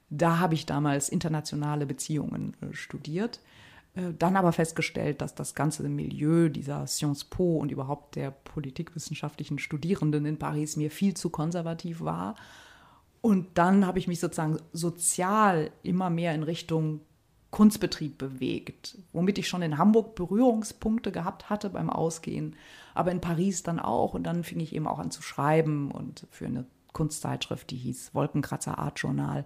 [0.10, 3.42] da habe ich damals internationale Beziehungen äh, studiert.
[3.98, 9.60] Äh, dann aber festgestellt, dass das ganze Milieu dieser Sciences Po und überhaupt der politikwissenschaftlichen
[9.60, 12.36] Studierenden in Paris mir viel zu konservativ war.
[13.22, 17.02] Und dann habe ich mich sozusagen sozial immer mehr in Richtung
[17.50, 22.56] Kunstbetrieb bewegt, womit ich schon in Hamburg Berührungspunkte gehabt hatte beim Ausgehen,
[22.94, 24.14] aber in Paris dann auch.
[24.14, 28.14] Und dann fing ich eben auch an zu schreiben und für eine Kunstzeitschrift, die hieß
[28.14, 29.46] Wolkenkratzer Art Journal,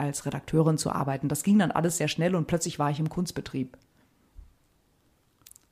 [0.00, 1.28] als Redakteurin zu arbeiten.
[1.28, 3.76] Das ging dann alles sehr schnell und plötzlich war ich im Kunstbetrieb.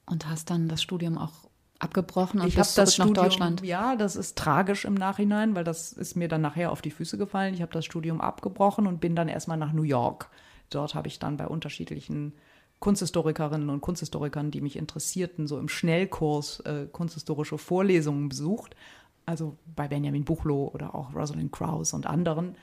[0.07, 3.63] Und hast dann das Studium auch abgebrochen und ich bist das Studium, nach Deutschland?
[3.63, 7.19] Ja, das ist tragisch im Nachhinein, weil das ist mir dann nachher auf die Füße
[7.19, 7.55] gefallen.
[7.55, 10.31] Ich habe das Studium abgebrochen und bin dann erstmal nach New York.
[10.71, 12.35] Dort habe ich dann bei unterschiedlichen
[12.81, 18.77] Kunsthistorikerinnen und Kunsthistorikern, die mich interessierten, so im Schnellkurs äh, kunsthistorische Vorlesungen besucht.
[19.27, 22.57] Also bei Benjamin Buchloh oder auch Rosalind Krauss und anderen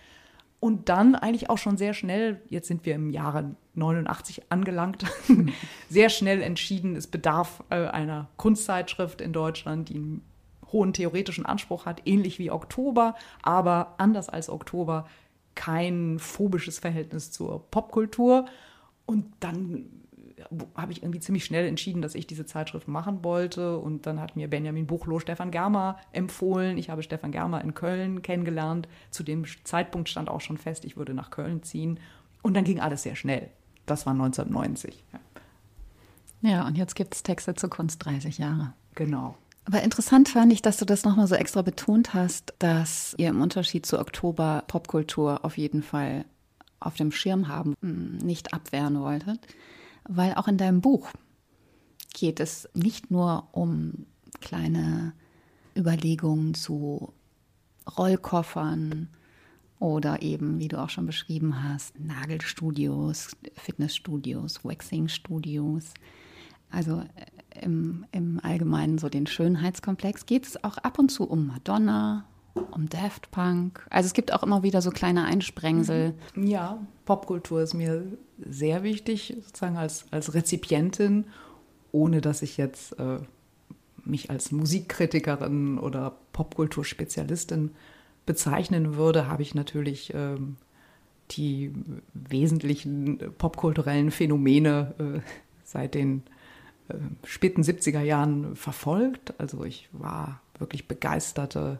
[0.65, 5.05] und dann eigentlich auch schon sehr schnell, jetzt sind wir im Jahre 89 angelangt,
[5.89, 10.23] sehr schnell entschieden, es bedarf äh, einer Kunstzeitschrift in Deutschland, die einen
[10.71, 15.07] hohen theoretischen Anspruch hat, ähnlich wie Oktober, aber anders als Oktober
[15.53, 18.45] kein phobisches Verhältnis zur Popkultur.
[19.05, 19.85] Und dann
[20.75, 23.77] habe ich irgendwie ziemlich schnell entschieden, dass ich diese Zeitschrift machen wollte.
[23.77, 26.77] Und dann hat mir Benjamin Buchloh Stefan Germer empfohlen.
[26.77, 28.87] Ich habe Stefan Germer in Köln kennengelernt.
[29.11, 31.99] Zu dem Zeitpunkt stand auch schon fest, ich würde nach Köln ziehen.
[32.41, 33.49] Und dann ging alles sehr schnell.
[33.85, 35.03] Das war 1990.
[36.41, 38.73] Ja, ja und jetzt gibt es Texte zur Kunst 30 Jahre.
[38.93, 39.35] Genau.
[39.65, 43.41] Aber interessant fand ich, dass du das nochmal so extra betont hast, dass ihr im
[43.41, 46.25] Unterschied zu Oktober Popkultur auf jeden Fall
[46.79, 49.39] auf dem Schirm haben, hm, nicht abwehren wolltet
[50.07, 51.11] weil auch in deinem Buch
[52.13, 54.05] geht es nicht nur um
[54.39, 55.13] kleine
[55.75, 57.13] Überlegungen zu
[57.97, 59.09] Rollkoffern
[59.79, 65.93] oder eben, wie du auch schon beschrieben hast, Nagelstudios, Fitnessstudios, Waxingstudios.
[66.69, 71.47] Also äh, im, im Allgemeinen so den Schönheitskomplex geht es auch ab und zu um
[71.47, 72.25] Madonna,
[72.71, 73.85] um Daft Punk.
[73.89, 76.13] Also es gibt auch immer wieder so kleine Einsprengsel.
[76.35, 76.47] Mhm.
[76.47, 78.03] Ja, Popkultur ist mir
[78.39, 81.25] sehr wichtig, sozusagen als, als Rezipientin,
[81.91, 83.19] ohne dass ich jetzt äh,
[84.03, 87.71] mich als Musikkritikerin oder Popkulturspezialistin
[88.25, 90.57] bezeichnen würde, habe ich natürlich ähm,
[91.31, 91.71] die
[92.13, 95.19] wesentlichen popkulturellen Phänomene äh,
[95.63, 96.23] seit den
[96.87, 99.33] äh, späten 70er Jahren verfolgt.
[99.39, 101.79] Also ich war wirklich begeisterte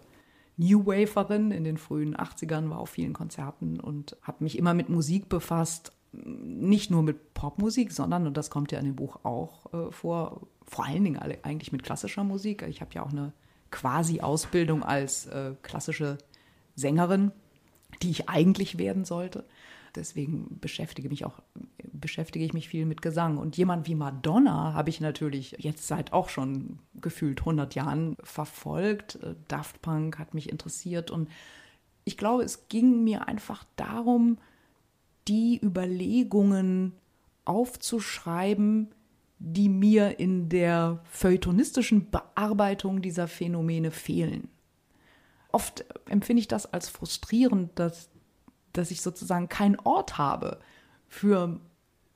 [0.58, 4.90] New Waferin in den frühen 80ern, war auf vielen Konzerten und habe mich immer mit
[4.90, 9.74] Musik befasst, nicht nur mit Popmusik, sondern, und das kommt ja in dem Buch auch
[9.74, 12.64] äh, vor, vor allen Dingen alle, eigentlich mit klassischer Musik.
[12.64, 13.34] Ich habe ja auch eine
[13.70, 16.18] quasi Ausbildung als äh, klassische
[16.76, 17.32] Sängerin,
[18.02, 19.44] die ich eigentlich werden sollte.
[19.96, 21.42] Deswegen beschäftige mich auch
[21.94, 26.14] beschäftige ich mich viel mit Gesang und jemand wie Madonna habe ich natürlich jetzt seit
[26.14, 29.16] auch schon gefühlt 100 Jahren verfolgt.
[29.16, 31.30] Äh, Daft Punk hat mich interessiert und
[32.04, 34.38] ich glaube, es ging mir einfach darum,
[35.28, 36.94] die Überlegungen
[37.46, 38.90] aufzuschreiben,
[39.40, 44.50] die mir in der feuilletonistischen Bearbeitung dieser Phänomene fehlen.
[45.52, 48.10] Oft empfinde ich das als frustrierend, dass,
[48.78, 50.60] dass ich sozusagen keinen Ort habe
[51.08, 51.60] für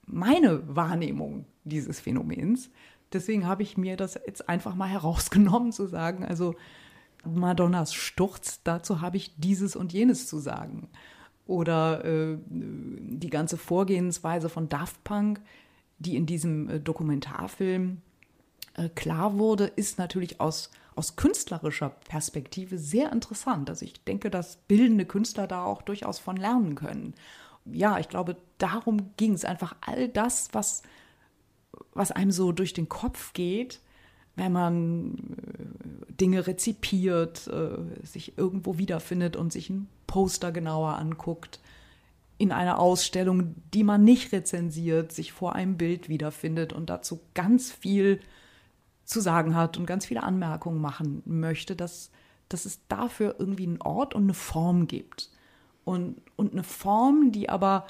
[0.06, 2.70] meine Wahrnehmung dieses Phänomens.
[3.14, 6.56] Deswegen habe ich mir das jetzt einfach mal herausgenommen zu sagen, also
[7.26, 10.90] Madonnas Sturz, dazu habe ich dieses und jenes zu sagen.
[11.46, 15.42] Oder äh, die ganze Vorgehensweise von Daft Punk,
[15.98, 18.02] die in diesem äh, Dokumentarfilm
[18.76, 20.70] äh, klar wurde, ist natürlich aus,
[21.00, 23.70] aus künstlerischer Perspektive sehr interessant.
[23.70, 27.14] Also ich denke, dass bildende Künstler da auch durchaus von lernen können.
[27.64, 30.84] Ja, ich glaube, darum ging es einfach all das, was,
[31.94, 33.80] was einem so durch den Kopf geht,
[34.36, 35.16] wenn man
[36.10, 41.62] äh, Dinge rezipiert, äh, sich irgendwo wiederfindet und sich ein Poster genauer anguckt,
[42.38, 47.72] in einer Ausstellung, die man nicht rezensiert, sich vor einem Bild wiederfindet und dazu ganz
[47.72, 48.20] viel
[49.10, 52.12] zu sagen hat und ganz viele Anmerkungen machen möchte, dass,
[52.48, 55.30] dass es dafür irgendwie einen Ort und eine Form gibt.
[55.84, 57.88] Und, und eine Form, die aber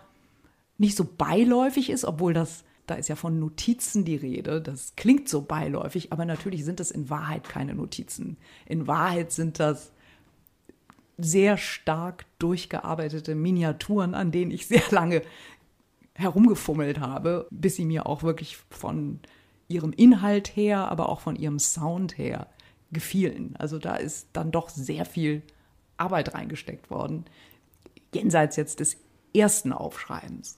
[0.77, 4.61] nicht so beiläufig ist, obwohl das da ist ja von Notizen die Rede.
[4.61, 8.37] Das klingt so beiläufig, aber natürlich sind das in Wahrheit keine Notizen.
[8.65, 9.91] In Wahrheit sind das
[11.17, 15.21] sehr stark durchgearbeitete Miniaturen, an denen ich sehr lange
[16.15, 19.19] herumgefummelt habe, bis sie mir auch wirklich von
[19.69, 22.47] ihrem Inhalt her, aber auch von ihrem Sound her
[22.91, 23.55] gefielen.
[23.57, 25.43] Also da ist dann doch sehr viel
[25.97, 27.25] Arbeit reingesteckt worden,
[28.13, 28.97] jenseits jetzt des
[29.33, 30.57] ersten Aufschreibens.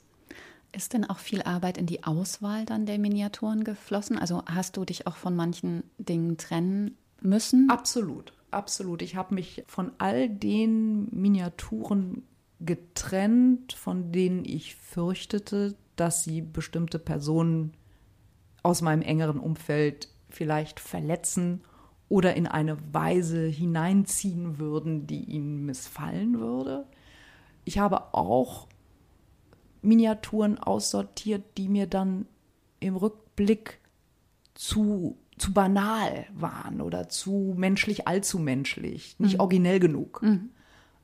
[0.74, 4.18] Ist denn auch viel Arbeit in die Auswahl dann der Miniaturen geflossen?
[4.18, 7.70] Also hast du dich auch von manchen Dingen trennen müssen?
[7.70, 9.02] Absolut, absolut.
[9.02, 12.24] Ich habe mich von all den Miniaturen
[12.62, 17.74] getrennt, von denen ich fürchtete, dass sie bestimmte Personen
[18.64, 21.62] aus meinem engeren Umfeld vielleicht verletzen
[22.10, 26.86] oder in eine Weise hineinziehen würden, die ihnen missfallen würde.
[27.64, 28.68] Ich habe auch
[29.82, 32.28] Miniaturen aussortiert, die mir dann
[32.80, 33.80] im Rückblick
[34.56, 39.40] zu, zu banal waren oder zu menschlich, allzu menschlich, nicht mhm.
[39.40, 40.22] originell genug.
[40.22, 40.50] Mhm.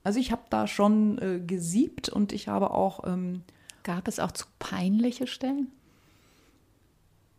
[0.04, 3.06] Also ich habe da schon äh, gesiebt und ich habe auch.
[3.06, 3.44] Ähm,
[3.84, 5.72] gab es auch zu peinliche Stellen?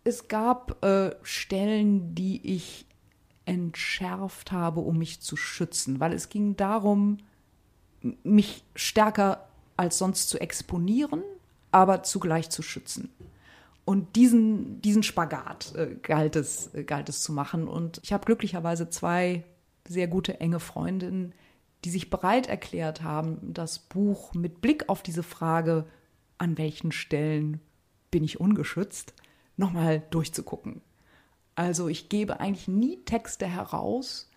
[0.08, 2.86] Es gab äh, Stellen, die ich
[3.44, 7.18] entschärft habe, um mich zu schützen, weil es ging darum,
[8.22, 11.22] mich stärker als sonst zu exponieren,
[11.72, 13.10] aber zugleich zu schützen.
[13.84, 17.68] Und diesen, diesen Spagat äh, galt, es, äh, galt es zu machen.
[17.68, 19.44] Und ich habe glücklicherweise zwei
[19.86, 21.34] sehr gute, enge Freundinnen,
[21.84, 25.84] die sich bereit erklärt haben, das Buch mit Blick auf diese Frage,
[26.38, 27.60] an welchen Stellen
[28.10, 29.12] bin ich ungeschützt,
[29.58, 30.80] nochmal durchzugucken.
[31.54, 34.30] Also ich gebe eigentlich nie Texte heraus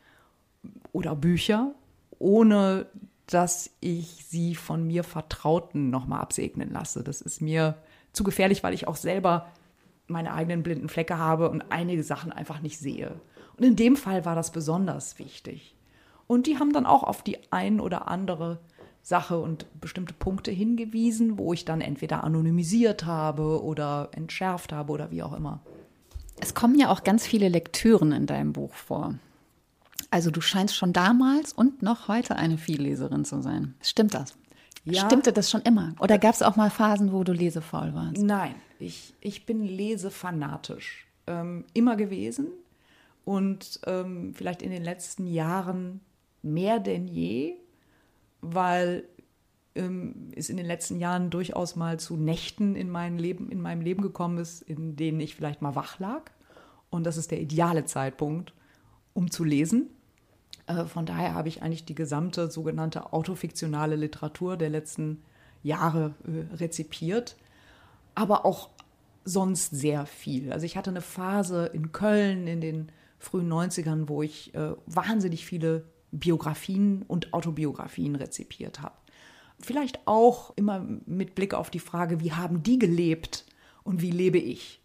[0.91, 1.73] oder Bücher,
[2.19, 2.87] ohne
[3.27, 7.03] dass ich sie von mir Vertrauten nochmal absegnen lasse.
[7.03, 7.77] Das ist mir
[8.11, 9.47] zu gefährlich, weil ich auch selber
[10.07, 13.21] meine eigenen blinden Flecke habe und einige Sachen einfach nicht sehe.
[13.55, 15.75] Und in dem Fall war das besonders wichtig.
[16.27, 18.59] Und die haben dann auch auf die ein oder andere
[19.01, 25.11] Sache und bestimmte Punkte hingewiesen, wo ich dann entweder anonymisiert habe oder entschärft habe oder
[25.11, 25.59] wie auch immer.
[26.39, 29.15] Es kommen ja auch ganz viele Lektüren in deinem Buch vor.
[30.09, 33.75] Also du scheinst schon damals und noch heute eine Vielleserin zu sein.
[33.81, 34.35] Stimmt das?
[34.83, 35.05] Ja.
[35.05, 35.93] Stimmte das schon immer?
[35.99, 38.17] Oder gab es auch mal Phasen, wo du lesefaul warst?
[38.17, 41.07] Nein, ich, ich bin lesefanatisch.
[41.27, 42.47] Ähm, immer gewesen.
[43.23, 46.01] Und ähm, vielleicht in den letzten Jahren
[46.41, 47.53] mehr denn je,
[48.41, 49.05] weil
[49.75, 53.81] ähm, es in den letzten Jahren durchaus mal zu Nächten in, mein Leben, in meinem
[53.81, 56.23] Leben gekommen ist, in denen ich vielleicht mal wach lag.
[56.89, 58.53] Und das ist der ideale Zeitpunkt,
[59.13, 59.89] um zu lesen.
[60.67, 65.23] Äh, von daher habe ich eigentlich die gesamte sogenannte autofiktionale Literatur der letzten
[65.63, 67.37] Jahre äh, rezipiert,
[68.15, 68.69] aber auch
[69.23, 70.51] sonst sehr viel.
[70.51, 75.45] Also ich hatte eine Phase in Köln in den frühen 90ern, wo ich äh, wahnsinnig
[75.45, 78.95] viele Biografien und Autobiografien rezipiert habe.
[79.59, 83.45] vielleicht auch immer mit Blick auf die Frage, wie haben die gelebt
[83.83, 84.81] und wie lebe ich,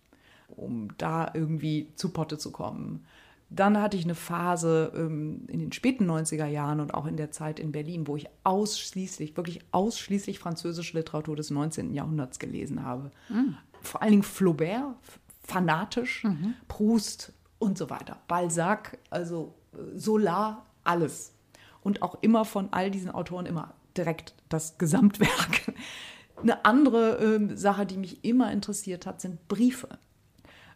[0.48, 3.06] um da irgendwie zu Potte zu kommen.
[3.48, 7.30] Dann hatte ich eine Phase ähm, in den späten 90er Jahren und auch in der
[7.30, 11.94] Zeit in Berlin, wo ich ausschließlich, wirklich ausschließlich französische Literatur des 19.
[11.94, 13.12] Jahrhunderts gelesen habe.
[13.28, 13.56] Mhm.
[13.82, 14.96] Vor allen Dingen Flaubert,
[15.44, 16.54] fanatisch, mhm.
[16.66, 18.18] Proust und so weiter.
[18.26, 21.34] Balzac, also äh, Solar, alles.
[21.82, 25.72] Und auch immer von all diesen Autoren immer direkt das Gesamtwerk.
[26.42, 29.88] Eine andere äh, Sache, die mich immer interessiert hat, sind Briefe.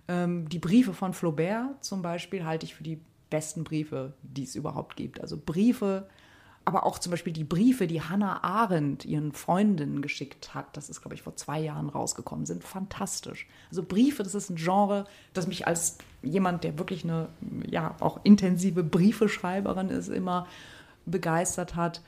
[0.08, 4.54] Ähm, die Briefe von Flaubert zum Beispiel halte ich für die besten Briefe, die es
[4.54, 5.20] überhaupt gibt.
[5.20, 6.08] Also Briefe,
[6.64, 11.00] aber auch zum Beispiel die Briefe, die Hannah Arendt ihren Freundinnen geschickt hat, das ist,
[11.00, 13.46] glaube ich, vor zwei Jahren rausgekommen, sind fantastisch.
[13.70, 17.28] Also Briefe, das ist ein Genre, das mich als jemand, der wirklich eine,
[17.66, 20.46] ja, auch intensive Briefeschreiberin ist, immer
[21.06, 22.02] begeistert hat.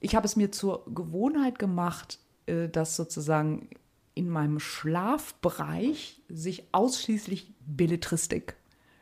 [0.00, 3.68] Ich habe es mir zur Gewohnheit gemacht, äh, dass sozusagen
[4.14, 8.56] in meinem Schlafbereich sich ausschließlich Belletristik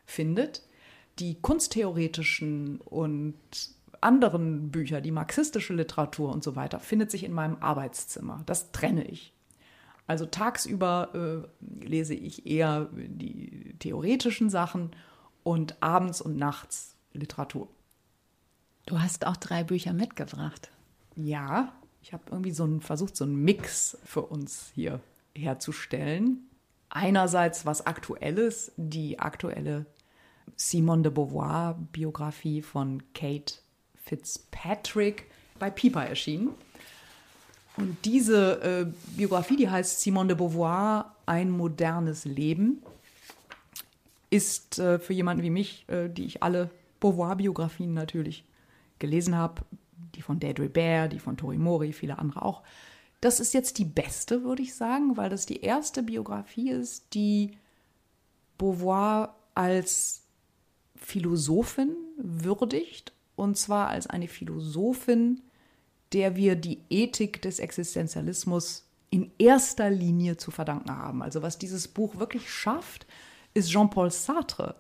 [0.07, 0.63] findet.
[1.19, 3.35] Die kunsttheoretischen und
[4.01, 8.43] anderen Bücher, die marxistische Literatur und so weiter, findet sich in meinem Arbeitszimmer.
[8.47, 9.33] Das trenne ich.
[10.07, 14.91] Also tagsüber äh, lese ich eher die theoretischen Sachen
[15.43, 17.69] und abends und nachts Literatur.
[18.87, 20.71] Du hast auch drei Bücher mitgebracht.
[21.15, 21.73] Ja,
[22.03, 25.01] ich habe irgendwie so einen, versucht, so einen Mix für uns hier
[25.35, 26.49] herzustellen.
[26.89, 29.87] Einerseits was Aktuelles, die aktuelle
[30.57, 33.55] Simone de Beauvoir Biografie von Kate
[34.11, 35.27] Fitzpatrick
[35.61, 36.51] bei Piper erschienen.
[37.77, 42.83] Und diese äh, Biografie, die heißt Simone de Beauvoir, ein modernes Leben,
[44.31, 48.45] ist äh, für jemanden wie mich, äh, die ich alle Beauvoir-Biografien natürlich
[48.99, 49.63] gelesen habe,
[50.17, 52.63] die von Deirdre Bear, die von Tori Mori, viele andere auch.
[53.21, 57.53] Das ist jetzt die beste, würde ich sagen, weil das die erste Biografie ist, die
[58.59, 60.23] Beauvoir als
[60.97, 65.43] Philosophin würdigt, und zwar als eine Philosophin,
[66.13, 71.23] der wir die Ethik des Existenzialismus in erster Linie zu verdanken haben.
[71.23, 73.07] Also was dieses Buch wirklich schafft,
[73.55, 74.77] ist Jean-Paul Sartre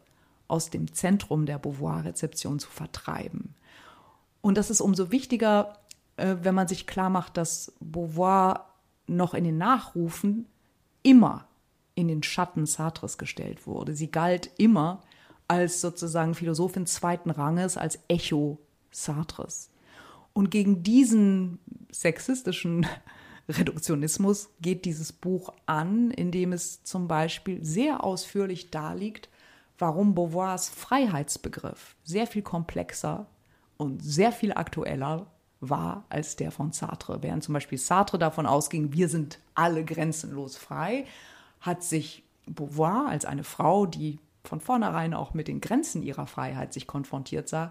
[0.49, 3.55] aus dem Zentrum der Beauvoir-Rezeption zu vertreiben.
[4.41, 5.79] Und das ist umso wichtiger,
[6.17, 8.73] äh, wenn man sich klar macht, dass Beauvoir
[9.07, 10.47] noch in den Nachrufen
[11.03, 11.47] immer
[11.95, 13.95] in den Schatten Sartres gestellt wurde.
[13.95, 15.03] Sie galt immer
[15.51, 18.61] als sozusagen Philosophin zweiten Ranges, als Echo
[18.93, 19.73] Sartres.
[20.33, 21.59] Und gegen diesen
[21.91, 22.87] sexistischen
[23.49, 29.29] Reduktionismus geht dieses Buch an, indem es zum Beispiel sehr ausführlich darlegt,
[29.77, 33.27] warum Beauvoirs Freiheitsbegriff sehr viel komplexer
[33.77, 35.27] und sehr viel aktueller
[35.59, 37.25] war als der von Sartre.
[37.25, 41.07] Während zum Beispiel Sartre davon ausging, wir sind alle grenzenlos frei,
[41.59, 44.21] hat sich Beauvoir als eine Frau, die
[44.51, 47.71] von vornherein auch mit den Grenzen ihrer Freiheit sich konfrontiert sah,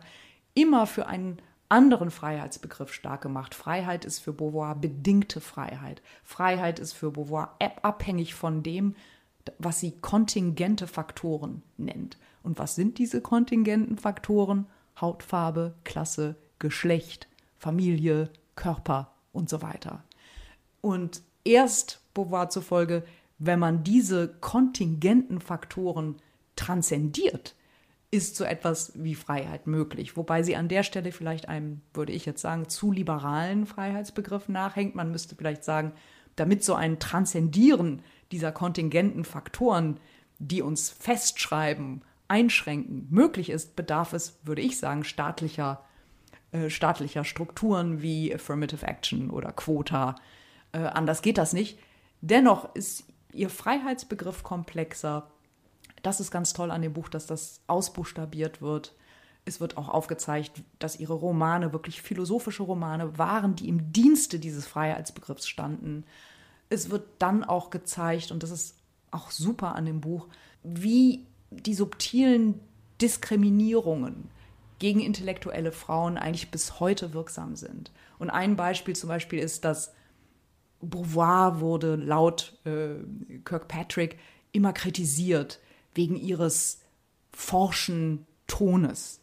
[0.53, 3.53] immer für einen anderen Freiheitsbegriff stark gemacht.
[3.53, 6.01] Freiheit ist für Beauvoir bedingte Freiheit.
[6.23, 8.95] Freiheit ist für Beauvoir abhängig von dem,
[9.57, 12.17] was sie kontingente Faktoren nennt.
[12.43, 14.65] Und was sind diese kontingenten Faktoren?
[15.01, 17.27] Hautfarbe, Klasse, Geschlecht,
[17.57, 20.05] Familie, Körper und so weiter.
[20.79, 23.03] Und erst Beauvoir zufolge,
[23.37, 26.15] wenn man diese kontingenten Faktoren
[26.59, 27.55] transzendiert,
[28.11, 30.17] ist so etwas wie Freiheit möglich.
[30.17, 34.95] Wobei sie an der Stelle vielleicht einem, würde ich jetzt sagen, zu liberalen Freiheitsbegriff nachhängt.
[34.95, 35.93] Man müsste vielleicht sagen,
[36.35, 38.01] damit so ein Transzendieren
[38.31, 39.99] dieser kontingenten Faktoren,
[40.39, 45.83] die uns festschreiben einschränken möglich ist, bedarf es, würde ich sagen, staatlicher,
[46.51, 50.15] äh, staatlicher Strukturen wie Affirmative Action oder Quota.
[50.71, 51.79] Äh, anders geht das nicht.
[52.21, 55.29] Dennoch ist ihr Freiheitsbegriff komplexer.
[56.01, 58.95] Das ist ganz toll an dem Buch, dass das ausbuchstabiert wird.
[59.45, 64.67] Es wird auch aufgezeigt, dass ihre Romane wirklich philosophische Romane waren, die im Dienste dieses
[64.67, 66.05] Freiheitsbegriffs standen.
[66.69, 68.75] Es wird dann auch gezeigt, und das ist
[69.11, 70.27] auch super an dem Buch,
[70.63, 72.59] wie die subtilen
[73.01, 74.29] Diskriminierungen
[74.77, 77.91] gegen intellektuelle Frauen eigentlich bis heute wirksam sind.
[78.17, 79.93] Und ein Beispiel zum Beispiel ist, dass
[80.81, 82.95] Beauvoir wurde laut äh,
[83.43, 84.17] Kirkpatrick
[84.51, 85.59] immer kritisiert
[85.95, 86.79] wegen ihres
[87.31, 89.19] forschen Tones.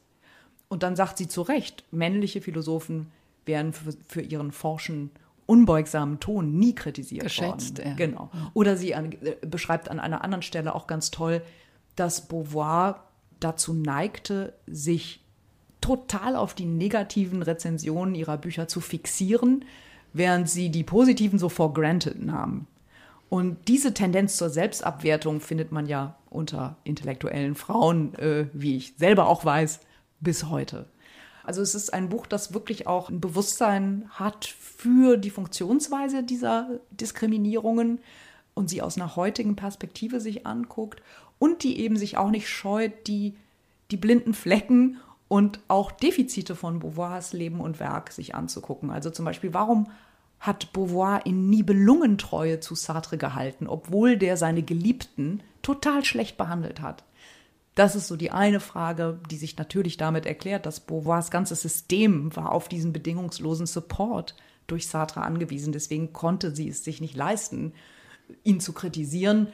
[0.69, 3.13] Und dann sagt sie zu Recht, männliche Philosophen
[3.45, 5.11] werden für, für ihren forschen,
[5.47, 7.91] unbeugsamen Ton nie kritisiert Geschätzt, worden.
[7.91, 7.95] Ja.
[7.95, 8.31] Genau.
[8.53, 11.43] Oder sie an, äh, beschreibt an einer anderen Stelle auch ganz toll,
[11.95, 13.05] dass Beauvoir
[13.39, 15.23] dazu neigte, sich
[15.81, 19.65] total auf die negativen Rezensionen ihrer Bücher zu fixieren,
[20.13, 22.67] während sie die positiven so for granted nahmen.
[23.29, 29.29] Und diese Tendenz zur Selbstabwertung findet man ja unter intellektuellen Frauen, äh, wie ich selber
[29.29, 29.81] auch weiß,
[30.21, 30.87] bis heute.
[31.43, 36.81] Also es ist ein Buch, das wirklich auch ein Bewusstsein hat für die Funktionsweise dieser
[36.91, 38.01] Diskriminierungen
[38.55, 41.03] und sie aus einer heutigen Perspektive sich anguckt
[41.39, 43.37] und die eben sich auch nicht scheut, die,
[43.91, 44.99] die blinden Flecken
[45.29, 48.91] und auch Defizite von Beauvoirs Leben und Werk sich anzugucken.
[48.91, 49.89] Also zum Beispiel, warum
[50.39, 57.05] hat Beauvoir in Nibelungentreue zu Sartre gehalten, obwohl der seine Geliebten total schlecht behandelt hat?
[57.75, 62.35] Das ist so die eine Frage, die sich natürlich damit erklärt, dass Beauvoirs ganzes System
[62.35, 64.35] war auf diesen bedingungslosen Support
[64.67, 65.73] durch Sartre angewiesen.
[65.73, 67.75] Deswegen konnte sie es sich nicht leisten,
[68.45, 69.49] ihn zu kritisieren,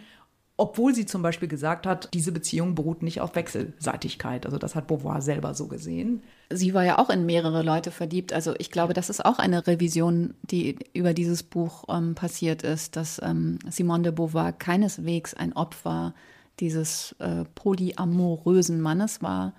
[0.57, 4.45] obwohl sie zum Beispiel gesagt hat, diese Beziehung beruht nicht auf Wechselseitigkeit.
[4.45, 6.23] Also das hat Beauvoir selber so gesehen.
[6.51, 8.33] Sie war ja auch in mehrere Leute verliebt.
[8.33, 12.97] Also ich glaube, das ist auch eine Revision, die über dieses Buch ähm, passiert ist,
[12.97, 16.15] dass ähm, Simone de Beauvoir keineswegs ein Opfer
[16.61, 19.55] dieses äh, polyamorösen Mannes war.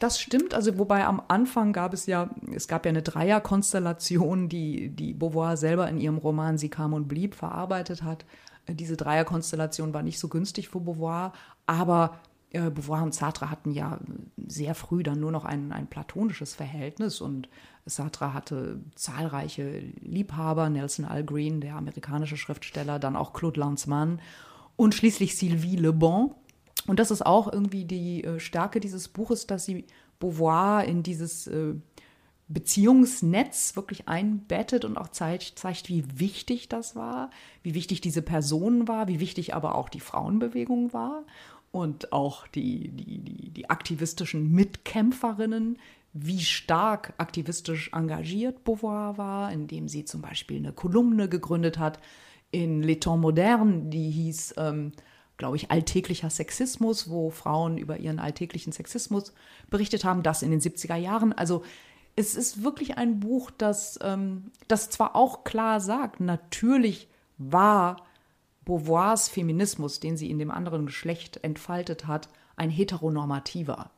[0.00, 4.90] Das stimmt, also wobei am Anfang gab es ja, es gab ja eine Dreierkonstellation, die,
[4.90, 8.24] die Beauvoir selber in ihrem Roman Sie kam und blieb verarbeitet hat.
[8.68, 11.32] Diese Dreierkonstellation war nicht so günstig für Beauvoir,
[11.66, 12.18] aber
[12.50, 13.98] äh, Beauvoir und Sartre hatten ja
[14.46, 17.48] sehr früh dann nur noch ein, ein platonisches Verhältnis und
[17.86, 24.20] Sartre hatte zahlreiche Liebhaber, Nelson Al Green, der amerikanische Schriftsteller, dann auch Claude Lanzmann
[24.76, 26.34] und schließlich Sylvie Le Bon.
[26.86, 29.86] Und das ist auch irgendwie die äh, Stärke dieses Buches, dass sie
[30.18, 31.74] Beauvoir in dieses äh,
[32.48, 37.30] Beziehungsnetz wirklich einbettet und auch zeigt, zeigt, wie wichtig das war,
[37.62, 41.24] wie wichtig diese Person war, wie wichtig aber auch die Frauenbewegung war
[41.72, 45.78] und auch die, die, die, die aktivistischen Mitkämpferinnen,
[46.12, 51.98] wie stark aktivistisch engagiert Beauvoir war, indem sie zum Beispiel eine Kolumne gegründet hat
[52.52, 54.92] in Les Temps Modernes, die hieß, ähm,
[55.38, 59.32] glaube ich, alltäglicher Sexismus, wo Frauen über ihren alltäglichen Sexismus
[59.68, 61.32] berichtet haben, das in den 70er Jahren.
[61.32, 61.64] Also
[62.16, 67.08] es ist wirklich ein Buch, das, ähm, das zwar auch klar sagt, natürlich
[67.38, 67.96] war
[68.64, 73.90] Beauvoirs Feminismus, den sie in dem anderen Geschlecht entfaltet hat, ein heteronormativer.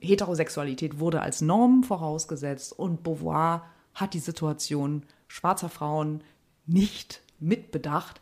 [0.00, 6.22] Heterosexualität wurde als Norm vorausgesetzt und Beauvoir hat die Situation schwarzer Frauen
[6.66, 8.20] nicht mitbedacht,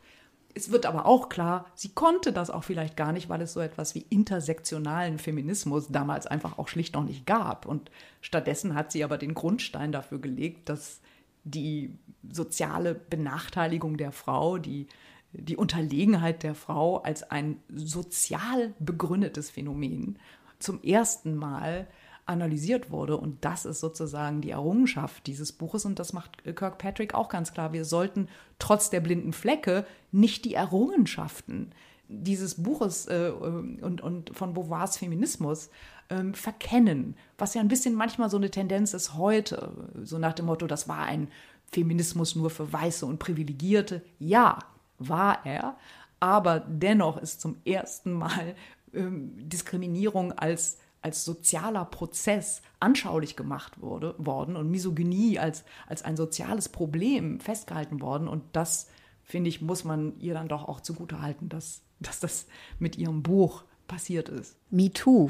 [0.55, 3.61] es wird aber auch klar, sie konnte das auch vielleicht gar nicht, weil es so
[3.61, 7.67] etwas wie intersektionalen Feminismus damals einfach auch schlicht noch nicht gab.
[7.67, 7.91] Und
[8.21, 11.01] stattdessen hat sie aber den Grundstein dafür gelegt, dass
[11.43, 11.99] die
[12.31, 14.87] soziale Benachteiligung der Frau, die,
[15.33, 20.19] die Unterlegenheit der Frau als ein sozial begründetes Phänomen
[20.61, 21.89] zum ersten Mal
[22.27, 23.17] analysiert wurde.
[23.17, 25.85] Und das ist sozusagen die Errungenschaft dieses Buches.
[25.85, 27.73] Und das macht Kirkpatrick auch ganz klar.
[27.73, 31.73] Wir sollten trotz der blinden Flecke nicht die Errungenschaften
[32.09, 35.71] dieses Buches äh, und, und von Beauvoirs Feminismus
[36.11, 39.73] ähm, verkennen, was ja ein bisschen manchmal so eine Tendenz ist heute,
[40.03, 41.29] so nach dem Motto, das war ein
[41.73, 44.03] Feminismus nur für Weiße und Privilegierte.
[44.19, 44.59] Ja,
[44.99, 45.77] war er,
[46.21, 48.55] aber dennoch ist zum ersten Mal
[48.93, 56.17] ähm, Diskriminierung als als sozialer Prozess anschaulich gemacht wurde, worden und Misogynie als, als ein
[56.17, 58.27] soziales Problem festgehalten worden.
[58.27, 58.89] Und das,
[59.23, 62.47] finde ich, muss man ihr dann doch auch zugutehalten, dass, dass das
[62.79, 64.57] mit ihrem Buch passiert ist.
[64.71, 65.29] Me Too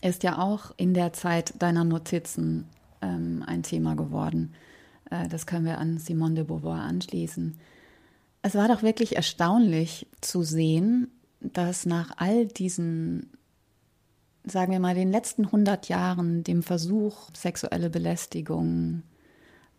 [0.00, 2.68] ist ja auch in der Zeit deiner Notizen
[3.00, 4.54] ähm, ein Thema geworden.
[5.10, 7.60] Äh, das können wir an Simone de Beauvoir anschließen.
[8.42, 13.35] Es war doch wirklich erstaunlich zu sehen, dass nach all diesen
[14.46, 19.02] sagen wir mal, den letzten 100 Jahren dem Versuch, sexuelle Belästigung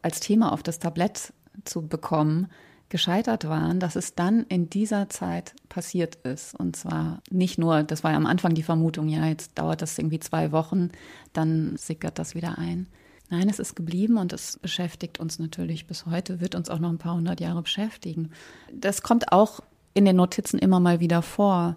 [0.02, 2.48] als Thema auf das Tablett zu bekommen,
[2.90, 6.56] gescheitert waren, dass es dann in dieser Zeit passiert ist.
[6.56, 9.98] Und zwar nicht nur, das war ja am Anfang die Vermutung, ja, jetzt dauert das
[9.98, 10.92] irgendwie zwei Wochen,
[11.34, 12.88] dann sickert das wieder ein.
[13.30, 16.90] Nein, es ist geblieben und es beschäftigt uns natürlich bis heute, wird uns auch noch
[16.90, 18.32] ein paar hundert Jahre beschäftigen.
[18.72, 19.60] Das kommt auch
[19.94, 21.76] in den Notizen immer mal wieder vor.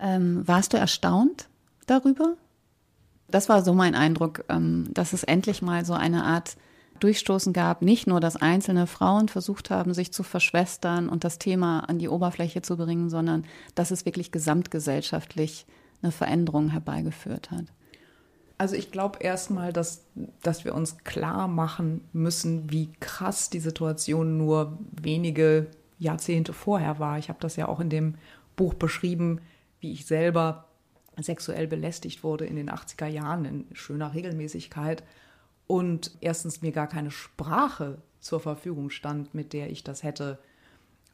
[0.00, 1.48] Ähm, warst du erstaunt,
[1.90, 2.34] darüber.
[3.28, 6.56] Das war so mein Eindruck, ähm, dass es endlich mal so eine Art
[7.00, 11.80] Durchstoßen gab, nicht nur, dass einzelne Frauen versucht haben, sich zu verschwestern und das Thema
[11.80, 15.66] an die Oberfläche zu bringen, sondern dass es wirklich gesamtgesellschaftlich
[16.02, 17.66] eine Veränderung herbeigeführt hat.
[18.56, 20.04] Also ich glaube erstmal, dass,
[20.42, 25.68] dass wir uns klar machen müssen, wie krass die Situation nur wenige
[25.98, 27.18] Jahrzehnte vorher war.
[27.18, 28.16] Ich habe das ja auch in dem
[28.56, 29.40] Buch beschrieben,
[29.80, 30.67] wie ich selber
[31.22, 35.02] sexuell belästigt wurde in den 80er Jahren in schöner Regelmäßigkeit.
[35.66, 40.38] und erstens mir gar keine Sprache zur Verfügung stand, mit der ich das hätte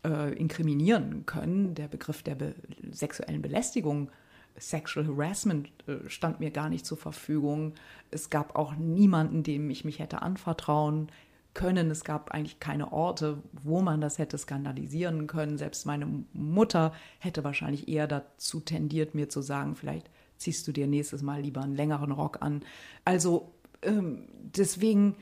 [0.05, 1.75] äh, inkriminieren können.
[1.75, 2.55] Der Begriff der be
[2.91, 4.11] sexuellen Belästigung,
[4.57, 7.75] Sexual Harassment, äh, stand mir gar nicht zur Verfügung.
[8.11, 11.09] Es gab auch niemanden, dem ich mich hätte anvertrauen
[11.55, 11.91] können.
[11.91, 15.57] Es gab eigentlich keine Orte, wo man das hätte skandalisieren können.
[15.57, 20.87] Selbst meine Mutter hätte wahrscheinlich eher dazu tendiert, mir zu sagen, vielleicht ziehst du dir
[20.87, 22.63] nächstes Mal lieber einen längeren Rock an.
[23.05, 23.53] Also
[23.83, 25.17] ähm, deswegen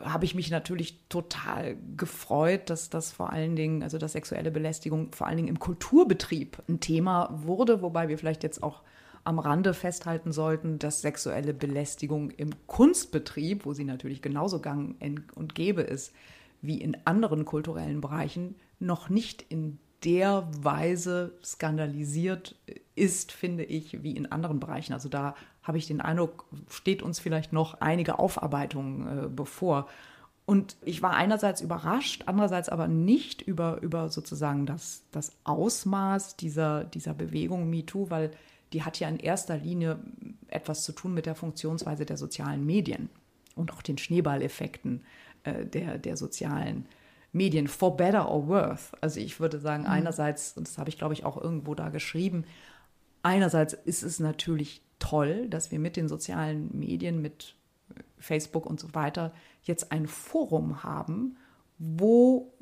[0.00, 5.12] habe ich mich natürlich total gefreut, dass das vor allen Dingen, also dass sexuelle Belästigung
[5.12, 8.82] vor allen Dingen im Kulturbetrieb ein Thema wurde, wobei wir vielleicht jetzt auch
[9.24, 14.96] am Rande festhalten sollten, dass sexuelle Belästigung im Kunstbetrieb, wo sie natürlich genauso gang
[15.34, 16.12] und gäbe ist
[16.60, 22.56] wie in anderen kulturellen Bereichen, noch nicht in der Weise skandalisiert
[22.94, 24.92] ist, finde ich, wie in anderen Bereichen.
[24.92, 29.88] Also da habe ich den Eindruck, steht uns vielleicht noch einige Aufarbeitung äh, bevor.
[30.44, 36.84] Und ich war einerseits überrascht, andererseits aber nicht über, über sozusagen das, das Ausmaß dieser,
[36.84, 38.32] dieser Bewegung MeToo, weil
[38.72, 39.98] die hat ja in erster Linie
[40.48, 43.08] etwas zu tun mit der Funktionsweise der sozialen Medien
[43.54, 45.02] und auch den Schneeballeffekten
[45.44, 46.86] äh, der, der sozialen
[47.32, 48.92] Medien, for better or worse.
[49.00, 49.90] Also ich würde sagen, mhm.
[49.90, 52.44] einerseits, und das habe ich glaube ich auch irgendwo da geschrieben,
[53.22, 57.56] einerseits ist es natürlich toll, dass wir mit den sozialen Medien, mit
[58.18, 61.36] Facebook und so weiter jetzt ein Forum haben,
[61.78, 62.52] wo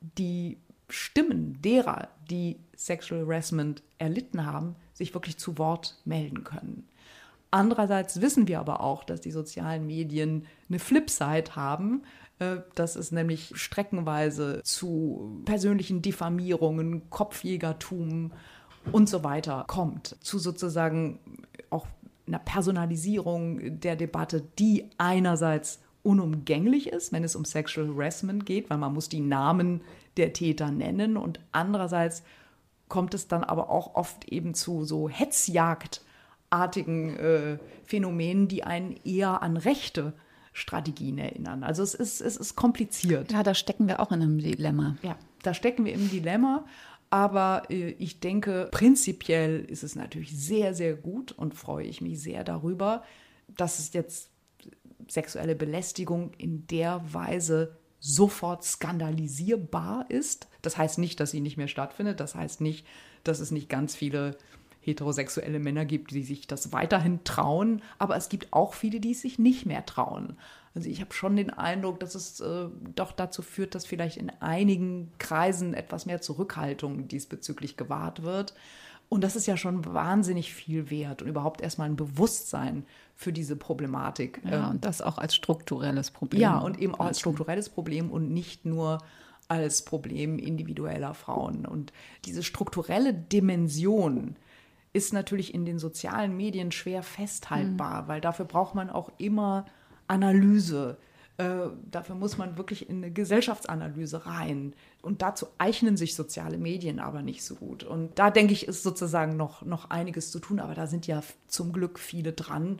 [0.00, 0.58] die
[0.88, 6.88] Stimmen derer, die Sexual Harassment erlitten haben, sich wirklich zu Wort melden können.
[7.50, 12.02] Andererseits wissen wir aber auch, dass die sozialen Medien eine Flipside haben,
[12.40, 18.32] äh, dass es nämlich streckenweise zu persönlichen Diffamierungen, Kopfjägertum
[18.90, 21.20] und so weiter kommt, zu sozusagen
[21.70, 21.86] auch
[22.26, 28.78] einer Personalisierung der Debatte, die einerseits unumgänglich ist, wenn es um Sexual Harassment geht, weil
[28.78, 29.80] man muss die Namen
[30.16, 32.22] der Täter nennen und andererseits
[32.88, 39.42] kommt es dann aber auch oft eben zu so Hetzjagdartigen äh, Phänomenen, die einen eher
[39.42, 40.12] an rechte
[40.52, 41.64] Strategien erinnern.
[41.64, 43.32] Also es ist, es ist kompliziert.
[43.32, 44.96] Ja, da stecken wir auch in einem Dilemma.
[45.02, 46.64] Ja, da stecken wir im Dilemma.
[47.10, 52.20] Aber äh, ich denke, prinzipiell ist es natürlich sehr, sehr gut und freue ich mich
[52.20, 53.02] sehr darüber,
[53.48, 54.30] dass es jetzt
[55.08, 60.48] sexuelle Belästigung in der Weise sofort skandalisierbar ist.
[60.66, 62.20] Das heißt nicht, dass sie nicht mehr stattfindet.
[62.20, 62.86] Das heißt nicht,
[63.22, 64.36] dass es nicht ganz viele
[64.80, 67.82] heterosexuelle Männer gibt, die sich das weiterhin trauen.
[67.98, 70.36] Aber es gibt auch viele, die es sich nicht mehr trauen.
[70.74, 74.30] Also ich habe schon den Eindruck, dass es äh, doch dazu führt, dass vielleicht in
[74.40, 78.54] einigen Kreisen etwas mehr Zurückhaltung diesbezüglich gewahrt wird.
[79.08, 82.84] Und das ist ja schon wahnsinnig viel wert und überhaupt erstmal ein Bewusstsein
[83.14, 84.40] für diese Problematik.
[84.44, 86.42] Ja, ähm, und das auch als strukturelles Problem.
[86.42, 88.98] Ja, und eben auch als strukturelles Problem und nicht nur
[89.48, 91.66] als Problem individueller Frauen.
[91.66, 91.92] Und
[92.24, 94.36] diese strukturelle Dimension
[94.92, 98.08] ist natürlich in den sozialen Medien schwer festhaltbar, mhm.
[98.08, 99.66] weil dafür braucht man auch immer
[100.06, 100.96] Analyse.
[101.36, 104.72] Äh, dafür muss man wirklich in eine Gesellschaftsanalyse rein.
[105.02, 107.82] Und dazu eignen sich soziale Medien aber nicht so gut.
[107.82, 110.60] Und da denke ich, ist sozusagen noch, noch einiges zu tun.
[110.60, 112.78] Aber da sind ja zum Glück viele dran.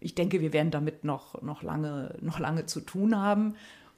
[0.00, 3.54] Ich denke, wir werden damit noch, noch, lange, noch lange zu tun haben.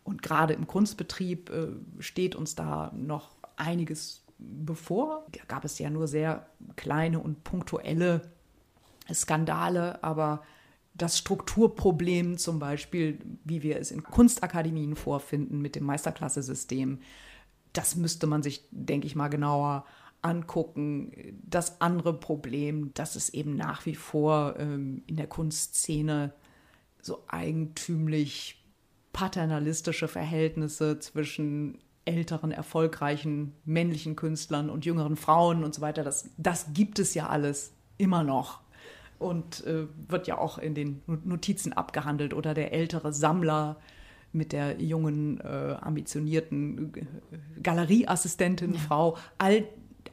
[0.06, 5.26] Und gerade im Kunstbetrieb äh, steht uns da noch einiges bevor.
[5.32, 6.46] Da gab es ja nur sehr
[6.76, 8.22] kleine und punktuelle
[9.12, 10.42] Skandale, aber
[10.94, 17.00] das Strukturproblem zum Beispiel, wie wir es in Kunstakademien vorfinden mit dem Meisterklasse-System,
[17.72, 19.84] das müsste man sich, denke ich mal, genauer
[20.22, 21.10] angucken.
[21.42, 26.32] Das andere Problem, dass es eben nach wie vor ähm, in der Kunstszene
[27.02, 28.65] so eigentümlich
[29.16, 36.74] paternalistische Verhältnisse zwischen älteren, erfolgreichen männlichen Künstlern und jüngeren Frauen und so weiter, das, das
[36.74, 38.60] gibt es ja alles immer noch
[39.18, 43.78] und äh, wird ja auch in den Notizen abgehandelt oder der ältere Sammler
[44.32, 48.80] mit der jungen, äh, ambitionierten äh, Galerieassistentin, ja.
[48.80, 49.16] Frau.
[49.38, 49.66] All,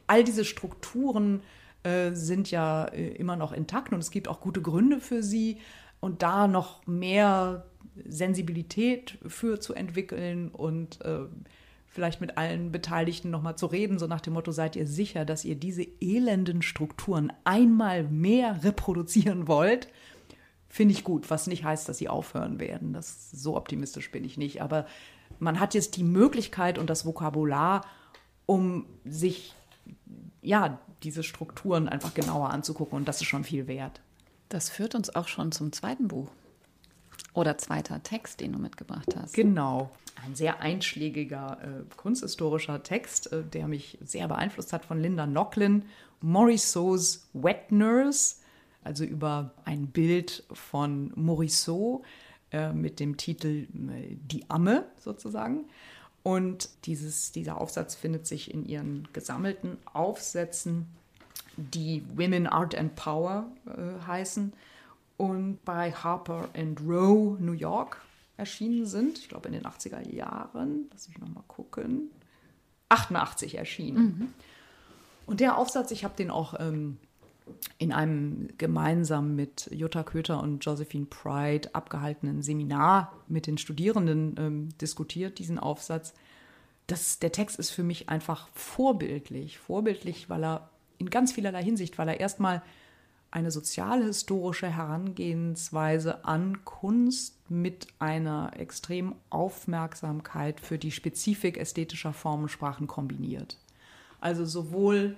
[0.06, 1.42] all diese Strukturen
[1.82, 5.58] äh, sind ja äh, immer noch intakt und es gibt auch gute Gründe für sie.
[6.00, 7.66] Und da noch mehr
[8.06, 11.26] Sensibilität für zu entwickeln und äh,
[11.86, 15.44] vielleicht mit allen Beteiligten nochmal zu reden, so nach dem Motto, seid ihr sicher, dass
[15.44, 19.88] ihr diese elenden Strukturen einmal mehr reproduzieren wollt?
[20.68, 22.92] Finde ich gut, was nicht heißt, dass sie aufhören werden.
[22.92, 24.60] Das, so optimistisch bin ich nicht.
[24.60, 24.86] Aber
[25.38, 27.86] man hat jetzt die Möglichkeit und das Vokabular,
[28.44, 29.54] um sich
[30.42, 34.00] ja diese Strukturen einfach genauer anzugucken und das ist schon viel wert.
[34.48, 36.28] Das führt uns auch schon zum zweiten Buch.
[37.34, 39.34] Oder zweiter Text, den du mitgebracht hast.
[39.34, 39.90] Genau.
[40.24, 45.84] Ein sehr einschlägiger äh, kunsthistorischer Text, äh, der mich sehr beeinflusst hat von Linda Nochlin.
[46.20, 48.36] Morisot's Wet Nurse,
[48.84, 52.02] also über ein Bild von Morisot
[52.52, 55.64] äh, mit dem Titel äh, Die Amme sozusagen.
[56.22, 60.86] Und dieses, dieser Aufsatz findet sich in ihren gesammelten Aufsätzen,
[61.56, 64.52] die Women, Art and Power äh, heißen
[65.16, 68.00] und bei Harper and Row New York
[68.36, 69.18] erschienen sind.
[69.18, 70.88] Ich glaube in den 80er Jahren.
[70.90, 72.10] Lass mich nochmal gucken.
[72.88, 74.02] 88 erschienen.
[74.02, 74.34] Mhm.
[75.26, 76.98] Und der Aufsatz, ich habe den auch ähm,
[77.78, 84.68] in einem gemeinsam mit Jutta Köter und Josephine Pride abgehaltenen Seminar mit den Studierenden ähm,
[84.78, 86.14] diskutiert, diesen Aufsatz.
[86.86, 89.58] Das, der Text ist für mich einfach vorbildlich.
[89.58, 92.62] Vorbildlich, weil er in ganz vielerlei Hinsicht, weil er erstmal
[93.34, 103.58] eine sozialhistorische Herangehensweise an Kunst mit einer extremen Aufmerksamkeit für die Spezifik ästhetischer Formensprachen kombiniert.
[104.20, 105.16] Also sowohl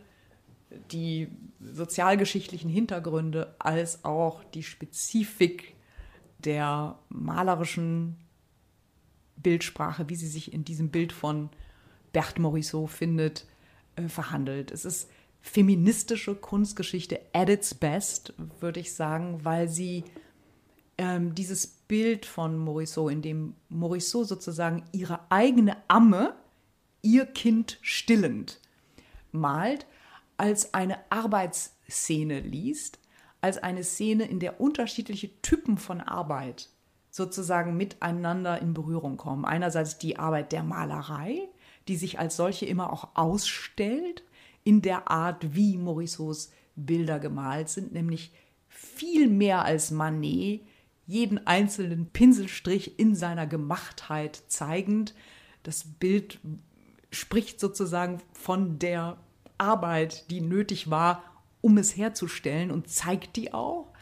[0.92, 1.28] die
[1.60, 5.74] sozialgeschichtlichen Hintergründe als auch die Spezifik
[6.38, 8.16] der malerischen
[9.36, 11.50] Bildsprache, wie sie sich in diesem Bild von
[12.14, 13.46] Berthe Morisot findet,
[13.96, 14.70] äh, verhandelt.
[14.70, 15.10] Es ist
[15.46, 20.04] feministische Kunstgeschichte at its best, würde ich sagen, weil sie
[20.98, 26.34] ähm, dieses Bild von Morisot, in dem Morisot sozusagen ihre eigene Amme,
[27.00, 28.60] ihr Kind stillend,
[29.30, 29.86] malt,
[30.36, 32.98] als eine Arbeitsszene liest,
[33.40, 36.70] als eine Szene, in der unterschiedliche Typen von Arbeit
[37.10, 39.44] sozusagen miteinander in Berührung kommen.
[39.44, 41.48] Einerseits die Arbeit der Malerei,
[41.86, 44.24] die sich als solche immer auch ausstellt,
[44.66, 48.32] in der Art, wie Morissots Bilder gemalt sind, nämlich
[48.68, 50.62] viel mehr als Manet,
[51.06, 55.14] jeden einzelnen Pinselstrich in seiner Gemachtheit zeigend.
[55.62, 56.40] Das Bild
[57.12, 59.18] spricht sozusagen von der
[59.56, 61.22] Arbeit, die nötig war,
[61.60, 63.92] um es herzustellen und zeigt die auch.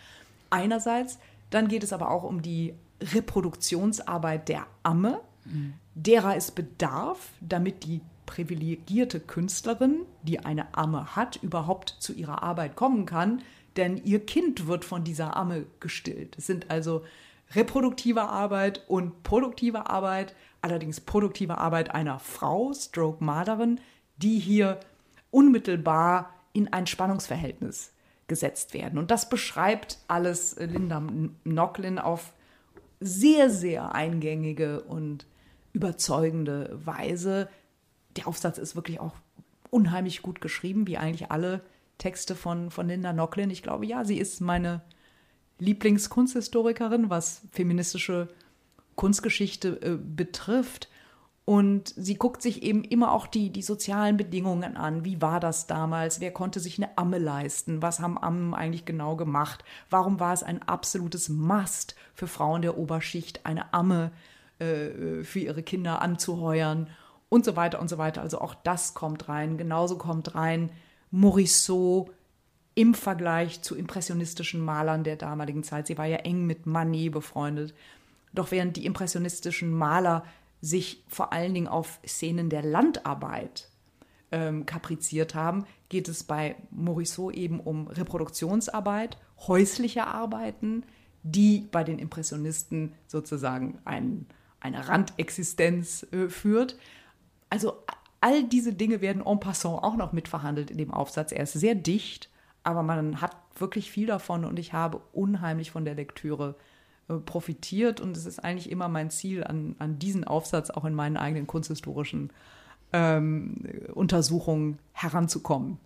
[0.48, 1.18] Einerseits,
[1.50, 5.74] dann geht es aber auch um die Reproduktionsarbeit der Amme, mhm.
[5.94, 12.76] derer es bedarf, damit die privilegierte Künstlerin, die eine Amme hat, überhaupt zu ihrer Arbeit
[12.76, 13.42] kommen kann,
[13.76, 16.36] denn ihr Kind wird von dieser Amme gestillt.
[16.38, 17.04] Es sind also
[17.54, 23.80] reproduktive Arbeit und produktive Arbeit, allerdings produktive Arbeit einer Frau, Stroke Malerin,
[24.16, 24.80] die hier
[25.30, 27.92] unmittelbar in ein Spannungsverhältnis
[28.28, 28.98] gesetzt werden.
[28.98, 31.02] Und das beschreibt alles Linda
[31.44, 32.32] Nocklin auf
[33.00, 35.26] sehr, sehr eingängige und
[35.72, 37.48] überzeugende Weise,
[38.16, 39.14] der Aufsatz ist wirklich auch
[39.70, 41.62] unheimlich gut geschrieben, wie eigentlich alle
[41.98, 43.50] Texte von, von Linda Nocklin.
[43.50, 44.82] Ich glaube, ja, sie ist meine
[45.58, 48.28] Lieblingskunsthistorikerin, was feministische
[48.96, 50.88] Kunstgeschichte äh, betrifft.
[51.46, 55.04] Und sie guckt sich eben immer auch die, die sozialen Bedingungen an.
[55.04, 56.20] Wie war das damals?
[56.20, 57.82] Wer konnte sich eine Amme leisten?
[57.82, 59.62] Was haben Ammen eigentlich genau gemacht?
[59.90, 64.10] Warum war es ein absolutes Must für Frauen der Oberschicht, eine Amme
[64.58, 66.88] äh, für ihre Kinder anzuheuern?
[67.34, 68.22] Und so weiter und so weiter.
[68.22, 69.58] Also auch das kommt rein.
[69.58, 70.70] Genauso kommt rein
[71.10, 72.12] Morisot
[72.76, 75.88] im Vergleich zu impressionistischen Malern der damaligen Zeit.
[75.88, 77.74] Sie war ja eng mit Manet befreundet.
[78.32, 80.24] Doch während die impressionistischen Maler
[80.60, 83.68] sich vor allen Dingen auf Szenen der Landarbeit
[84.30, 89.18] ähm, kapriziert haben, geht es bei Morisot eben um Reproduktionsarbeit,
[89.48, 90.84] häusliche Arbeiten,
[91.24, 94.26] die bei den Impressionisten sozusagen ein,
[94.60, 96.76] eine Randexistenz äh, führt.
[97.54, 97.74] Also
[98.20, 101.30] all diese Dinge werden en passant auch noch mitverhandelt in dem Aufsatz.
[101.30, 102.28] Er ist sehr dicht,
[102.64, 106.56] aber man hat wirklich viel davon und ich habe unheimlich von der Lektüre
[107.08, 110.94] äh, profitiert und es ist eigentlich immer mein Ziel, an, an diesen Aufsatz auch in
[110.94, 112.32] meinen eigenen kunsthistorischen
[112.92, 113.62] ähm,
[113.94, 115.78] Untersuchungen heranzukommen.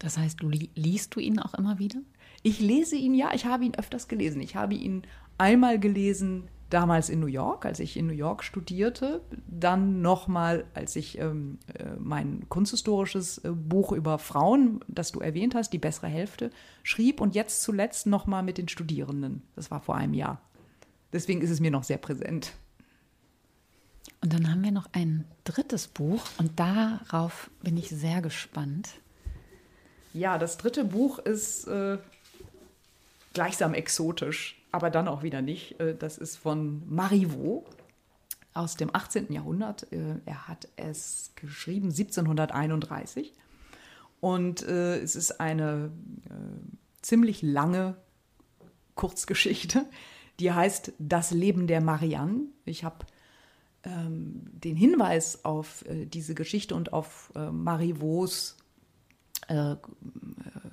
[0.00, 2.00] Das heißt, du li liest du ihn auch immer wieder?
[2.42, 4.40] Ich lese ihn ja, ich habe ihn öfters gelesen.
[4.40, 5.04] Ich habe ihn
[5.38, 10.96] einmal gelesen damals in New York, als ich in New York studierte, dann nochmal, als
[10.96, 16.08] ich ähm, äh, mein kunsthistorisches äh, Buch über Frauen, das du erwähnt hast, die bessere
[16.08, 16.50] Hälfte,
[16.82, 19.42] schrieb und jetzt zuletzt nochmal mit den Studierenden.
[19.54, 20.40] Das war vor einem Jahr.
[21.12, 22.52] Deswegen ist es mir noch sehr präsent.
[24.20, 28.88] Und dann haben wir noch ein drittes Buch und darauf bin ich sehr gespannt.
[30.12, 31.98] Ja, das dritte Buch ist äh,
[33.32, 35.80] gleichsam exotisch aber dann auch wieder nicht.
[35.80, 37.64] Äh, das ist von Marivaux
[38.52, 39.32] aus dem 18.
[39.32, 39.90] Jahrhundert.
[39.92, 43.32] Äh, er hat es geschrieben 1731
[44.20, 45.92] und äh, es ist eine
[47.02, 47.96] ziemlich lange
[48.94, 49.86] Kurzgeschichte,
[50.40, 52.46] Die heißt Das Leben der Marianne.
[52.64, 53.06] Ich habe
[53.84, 58.56] ähm, den Hinweis auf diese Geschichte und auf Marivaux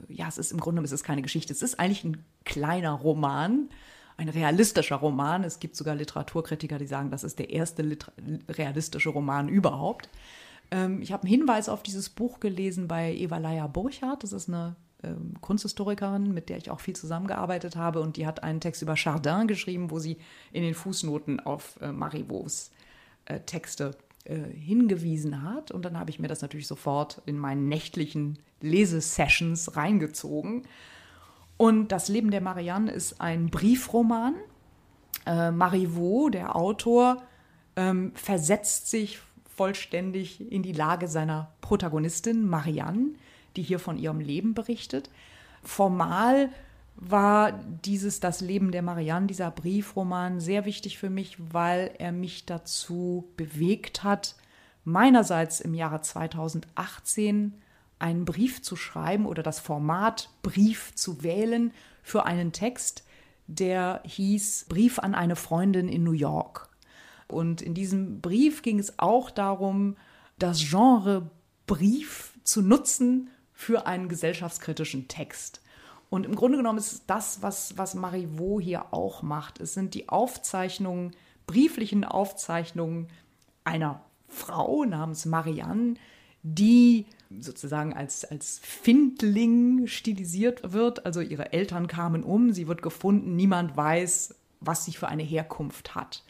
[0.08, 3.70] ja, es ist im Grunde es ist keine Geschichte, es ist eigentlich ein kleiner Roman,
[4.18, 5.44] ein realistischer Roman.
[5.44, 8.12] Es gibt sogar Literaturkritiker, die sagen, das ist der erste Liter
[8.50, 10.10] realistische Roman überhaupt.
[10.70, 14.24] Ähm, ich habe einen Hinweis auf dieses Buch gelesen bei Eva Leia Burchardt.
[14.24, 18.02] Das ist eine ähm, Kunsthistorikerin, mit der ich auch viel zusammengearbeitet habe.
[18.02, 20.18] Und die hat einen Text über Chardin geschrieben, wo sie
[20.52, 22.72] in den Fußnoten auf äh, Marivaux
[23.26, 25.72] äh, Texte äh, hingewiesen hat.
[25.72, 30.64] Und dann habe ich mir das natürlich sofort in meinen nächtlichen Lesesessions reingezogen.
[31.62, 34.34] Und Das Leben der Marianne ist ein Briefroman.
[35.28, 37.22] Äh, Marivaux, der Autor,
[37.76, 43.10] ähm, versetzt sich vollständig in die Lage seiner Protagonistin Marianne,
[43.56, 45.12] die hier von ihrem Leben berichtet.
[45.62, 46.50] Formal
[46.96, 52.48] war dieses Das Leben der Marianne, dieser Briefroman, sehr wichtig für mich, weil er mich
[52.48, 54.36] dazu bewegt hat,
[54.84, 57.54] meinerseits im Jahre 2018
[58.02, 61.74] einen Brief zu schreiben oder das Format Brief zu wählen
[62.04, 63.04] für einen Text,
[63.48, 66.70] der hieß Brief an eine Freundin in New York.
[67.28, 69.96] Und in diesem Brief ging es auch darum,
[70.38, 71.30] das Genre
[71.68, 75.62] Brief zu nutzen für einen gesellschaftskritischen Text.
[76.10, 79.62] Und im Grunde genommen ist das, was, was Marivaux hier auch macht.
[79.62, 81.16] Es sind die Aufzeichnungen,
[81.48, 83.08] brieflichen Aufzeichnungen
[83.64, 85.94] einer Frau namens Marianne,
[86.44, 87.06] die
[87.40, 91.06] sozusagen als, als Findling stilisiert wird.
[91.06, 95.96] Also ihre Eltern kamen um, sie wird gefunden, niemand weiß, was sie für eine Herkunft
[95.96, 96.24] hat.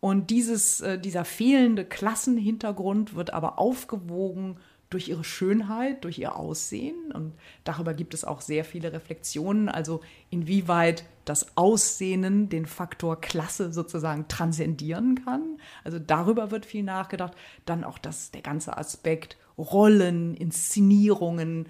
[0.00, 4.56] Und dieses, äh, dieser fehlende Klassenhintergrund wird aber aufgewogen
[4.88, 7.12] durch ihre Schönheit, durch ihr Aussehen.
[7.12, 7.32] Und
[7.62, 9.68] darüber gibt es auch sehr viele Reflexionen.
[9.68, 10.00] Also
[10.30, 15.58] inwieweit das Aussehen den Faktor Klasse sozusagen transzendieren kann.
[15.84, 17.34] Also darüber wird viel nachgedacht.
[17.66, 21.66] Dann auch das, der ganze Aspekt Rollen, Inszenierungen,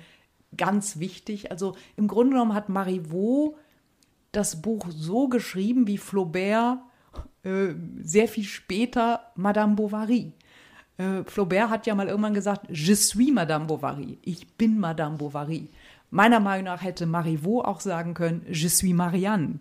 [0.56, 1.50] ganz wichtig.
[1.50, 3.56] Also im Grunde genommen hat Marivaux
[4.32, 6.78] das Buch so geschrieben, wie Flaubert
[7.42, 10.32] äh, sehr viel später Madame Bovary.
[10.98, 15.68] Äh, Flaubert hat ja mal irgendwann gesagt, je suis Madame Bovary, ich bin Madame Bovary.
[16.10, 19.60] Meiner Meinung nach hätte Marivaux auch sagen können, je suis Marianne,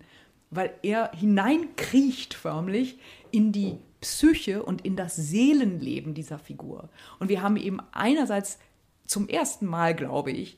[0.50, 3.00] weil er hineinkriecht förmlich
[3.32, 6.90] in die Psyche und in das Seelenleben dieser Figur.
[7.20, 8.60] Und wir haben eben einerseits
[9.06, 10.58] zum ersten Mal, glaube ich,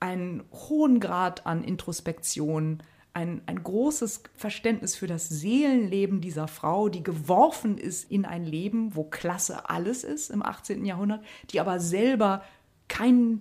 [0.00, 2.82] einen hohen Grad an Introspektion,
[3.14, 8.94] ein, ein großes Verständnis für das Seelenleben dieser Frau, die geworfen ist in ein Leben,
[8.94, 10.84] wo Klasse alles ist im 18.
[10.84, 12.44] Jahrhundert, die aber selber
[12.88, 13.40] keinen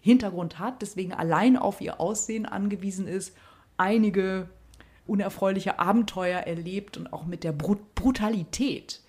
[0.00, 3.34] Hintergrund hat, deswegen allein auf ihr Aussehen angewiesen ist,
[3.78, 4.50] einige
[5.06, 9.00] unerfreuliche Abenteuer erlebt und auch mit der Brut Brutalität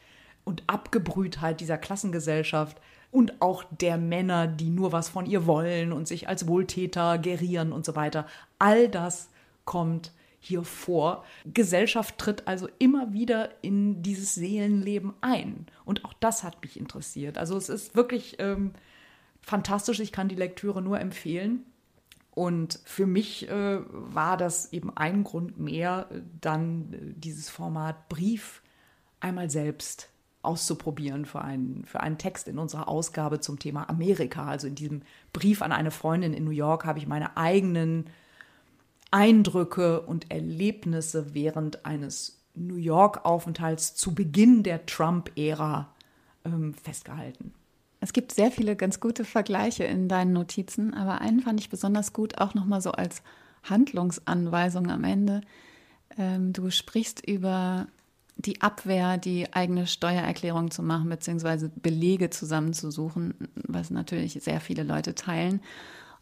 [0.44, 2.80] und Abgebrühtheit dieser Klassengesellschaft
[3.12, 7.72] und auch der Männer, die nur was von ihr wollen und sich als Wohltäter gerieren
[7.72, 8.26] und so weiter.
[8.60, 9.30] All das
[9.66, 11.26] kommt hier vor.
[11.46, 15.68] Gesellschaft tritt also immer wieder in dieses Seelenleben ein.
[15.84, 17.38] Und auch das hat mich interessiert.
[17.38, 18.72] Also es ist wirklich ähm,
[19.42, 20.00] fantastisch.
[20.00, 21.66] Ich kann die Lektüre nur empfehlen.
[22.38, 26.08] Und für mich äh, war das eben ein Grund mehr,
[26.40, 28.62] dann äh, dieses Format Brief
[29.20, 30.10] einmal selbst
[30.44, 34.46] auszuprobieren für einen, für einen Text in unserer Ausgabe zum Thema Amerika.
[34.46, 35.02] Also in diesem
[35.34, 38.06] Brief an eine Freundin in New York habe ich meine eigenen
[39.10, 45.92] Eindrücke und Erlebnisse während eines New York-Aufenthalts zu Beginn der Trump-Ära
[46.46, 47.56] ähm, festgehalten.
[48.00, 52.14] Es gibt sehr viele ganz gute Vergleiche in deinen Notizen, aber einen fand ich besonders
[52.14, 53.22] gut, auch nochmal so als
[53.64, 55.42] Handlungsanweisung am Ende.
[56.18, 57.88] Ähm, du sprichst über
[58.36, 65.16] die Abwehr, die eigene Steuererklärung zu machen, beziehungsweise Belege zusammenzusuchen, was natürlich sehr viele Leute
[65.16, 65.60] teilen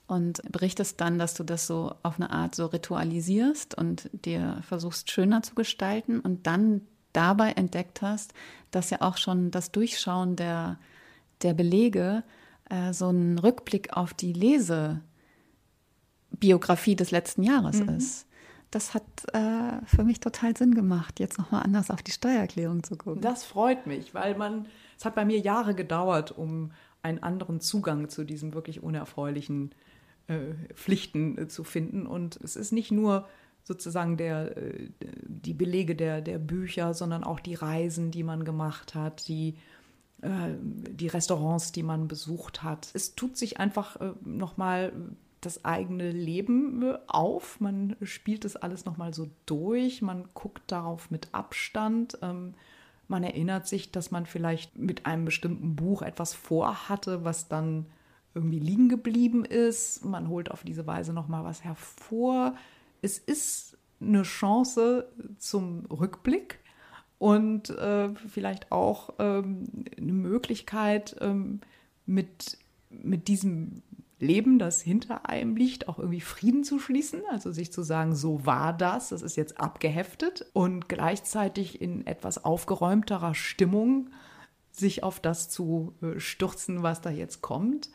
[0.07, 5.11] und berichtest dann, dass du das so auf eine Art so ritualisierst und dir versuchst
[5.11, 8.33] schöner zu gestalten und dann dabei entdeckt hast,
[8.71, 10.77] dass ja auch schon das Durchschauen der,
[11.41, 12.23] der Belege
[12.69, 17.89] äh, so ein Rückblick auf die Lesebiografie des letzten Jahres mhm.
[17.89, 18.27] ist.
[18.71, 22.97] Das hat äh, für mich total Sinn gemacht, jetzt nochmal anders auf die Steuererklärung zu
[22.97, 23.21] gucken.
[23.21, 24.67] Das freut mich, weil man,
[24.97, 26.71] es hat bei mir Jahre gedauert, um
[27.01, 29.73] einen anderen Zugang zu diesem wirklich unerfreulichen
[30.27, 32.07] äh, Pflichten äh, zu finden.
[32.07, 33.27] Und es ist nicht nur
[33.63, 34.89] sozusagen der, äh,
[35.23, 39.55] die Belege der, der Bücher, sondern auch die Reisen, die man gemacht hat, die,
[40.27, 42.89] die Restaurants, die man besucht hat.
[42.93, 44.91] Es tut sich einfach nochmal
[45.45, 47.59] das eigene Leben äh, auf.
[47.59, 50.01] Man spielt das alles nochmal so durch.
[50.01, 52.17] Man guckt darauf mit Abstand.
[52.21, 52.55] Ähm,
[53.07, 57.85] man erinnert sich, dass man vielleicht mit einem bestimmten Buch etwas vorhatte, was dann
[58.33, 60.03] irgendwie liegen geblieben ist.
[60.03, 62.55] Man holt auf diese Weise nochmal was hervor.
[63.01, 65.07] Es ist eine Chance
[65.37, 66.59] zum Rückblick
[67.17, 69.63] und äh, vielleicht auch ähm,
[69.97, 71.61] eine Möglichkeit, ähm,
[72.05, 72.57] mit,
[72.89, 73.81] mit diesem
[74.19, 78.45] Leben, das hinter einem liegt, auch irgendwie Frieden zu schließen, also sich zu sagen, so
[78.45, 84.09] war das, das ist jetzt abgeheftet und gleichzeitig in etwas aufgeräumterer Stimmung
[84.71, 87.89] sich auf das zu äh, stürzen, was da jetzt kommt.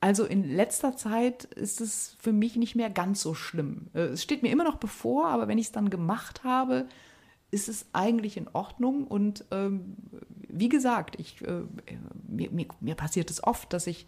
[0.00, 3.88] Also in letzter Zeit ist es für mich nicht mehr ganz so schlimm.
[3.94, 6.86] Äh, es steht mir immer noch bevor, aber wenn ich es dann gemacht habe,
[7.52, 9.06] ist es eigentlich in Ordnung.
[9.06, 9.96] Und ähm,
[10.48, 11.62] wie gesagt, ich, äh,
[12.26, 14.06] mir, mir, mir, passiert es oft, dass ich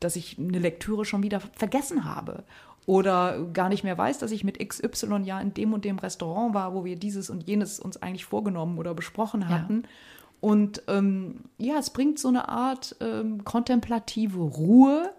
[0.00, 2.44] dass ich eine Lektüre schon wieder vergessen habe
[2.86, 6.54] oder gar nicht mehr weiß, dass ich mit XY ja in dem und dem Restaurant
[6.54, 9.82] war, wo wir dieses und jenes uns eigentlich vorgenommen oder besprochen hatten.
[9.82, 9.88] Ja.
[10.40, 15.12] Und ähm, ja, es bringt so eine Art ähm, kontemplative Ruhe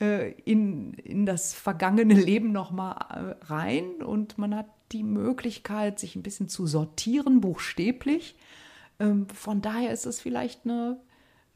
[0.00, 6.16] äh, in, in das vergangene Leben nochmal äh, rein und man hat die Möglichkeit, sich
[6.16, 8.36] ein bisschen zu sortieren, buchstäblich.
[8.98, 11.00] Ähm, von daher ist es vielleicht eine,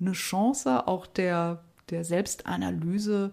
[0.01, 3.33] eine Chance auch der der Selbstanalyse,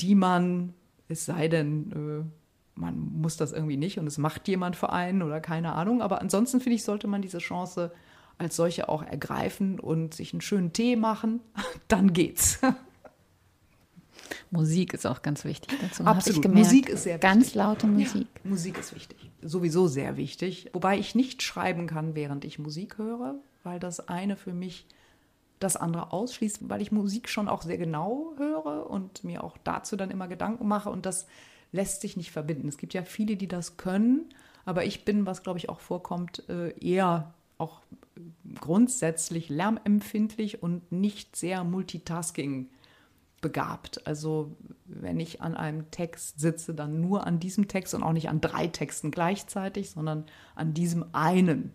[0.00, 0.74] die man,
[1.08, 5.22] es sei denn, äh, man muss das irgendwie nicht und es macht jemand für einen
[5.22, 7.92] oder keine Ahnung, aber ansonsten finde ich, sollte man diese Chance
[8.38, 11.40] als solche auch ergreifen und sich einen schönen Tee machen,
[11.88, 12.60] dann geht's.
[14.50, 16.04] Musik ist auch ganz wichtig dazu.
[16.04, 16.42] Absolut.
[16.42, 17.30] Gemerkt, Musik ist sehr wichtig.
[17.30, 18.28] Ganz laute Musik.
[18.44, 19.30] Ja, Musik ist wichtig.
[19.42, 20.70] Sowieso sehr wichtig.
[20.72, 24.86] Wobei ich nicht schreiben kann, während ich Musik höre, weil das eine für mich
[25.58, 29.96] das andere ausschließt, weil ich Musik schon auch sehr genau höre und mir auch dazu
[29.96, 31.26] dann immer Gedanken mache und das
[31.72, 32.68] lässt sich nicht verbinden.
[32.68, 34.26] Es gibt ja viele, die das können,
[34.64, 37.80] aber ich bin, was glaube ich auch vorkommt, äh, eher auch
[38.60, 42.68] grundsätzlich lärmempfindlich und nicht sehr multitasking
[43.40, 44.06] begabt.
[44.06, 44.56] Also
[44.86, 48.40] wenn ich an einem Text sitze, dann nur an diesem Text und auch nicht an
[48.40, 50.24] drei Texten gleichzeitig, sondern
[50.54, 51.74] an diesem einen.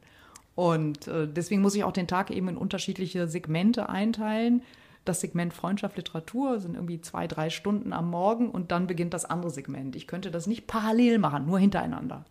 [0.55, 4.63] Und äh, deswegen muss ich auch den Tag eben in unterschiedliche Segmente einteilen.
[5.05, 9.25] Das Segment Freundschaft, Literatur sind irgendwie zwei, drei Stunden am Morgen und dann beginnt das
[9.25, 9.95] andere Segment.
[9.95, 12.25] Ich könnte das nicht parallel machen, nur hintereinander.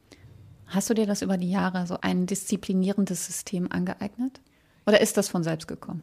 [0.67, 4.41] Hast du dir das über die Jahre so ein disziplinierendes System angeeignet?
[4.87, 6.03] Oder ist das von selbst gekommen?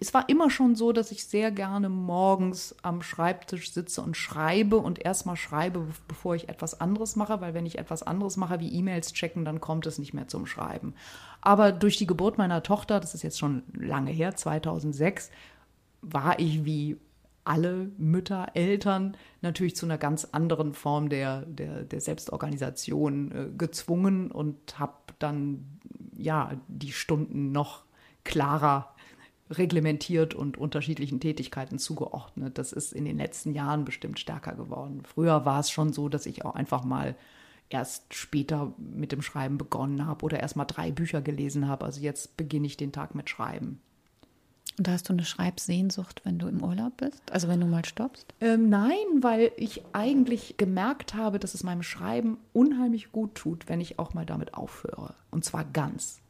[0.00, 4.78] Es war immer schon so, dass ich sehr gerne morgens am Schreibtisch sitze und schreibe
[4.78, 8.72] und erstmal schreibe, bevor ich etwas anderes mache, weil wenn ich etwas anderes mache, wie
[8.72, 10.94] E-Mails checken, dann kommt es nicht mehr zum Schreiben.
[11.42, 15.30] Aber durch die Geburt meiner Tochter, das ist jetzt schon lange her, 2006,
[16.00, 16.96] war ich wie
[17.44, 24.30] alle Mütter, Eltern natürlich zu einer ganz anderen Form der, der, der Selbstorganisation äh, gezwungen
[24.30, 25.78] und habe dann
[26.16, 27.82] ja die Stunden noch
[28.24, 28.94] klarer
[29.50, 32.58] reglementiert und unterschiedlichen Tätigkeiten zugeordnet.
[32.58, 35.02] Das ist in den letzten Jahren bestimmt stärker geworden.
[35.04, 37.16] Früher war es schon so, dass ich auch einfach mal
[37.68, 41.84] erst später mit dem Schreiben begonnen habe oder erst mal drei Bücher gelesen habe.
[41.84, 43.80] Also jetzt beginne ich den Tag mit Schreiben.
[44.78, 47.20] Und hast du eine Schreibsehnsucht, wenn du im Urlaub bist?
[47.30, 48.32] Also wenn du mal stoppst?
[48.40, 53.80] Ähm, nein, weil ich eigentlich gemerkt habe, dass es meinem Schreiben unheimlich gut tut, wenn
[53.80, 55.14] ich auch mal damit aufhöre.
[55.30, 56.20] Und zwar ganz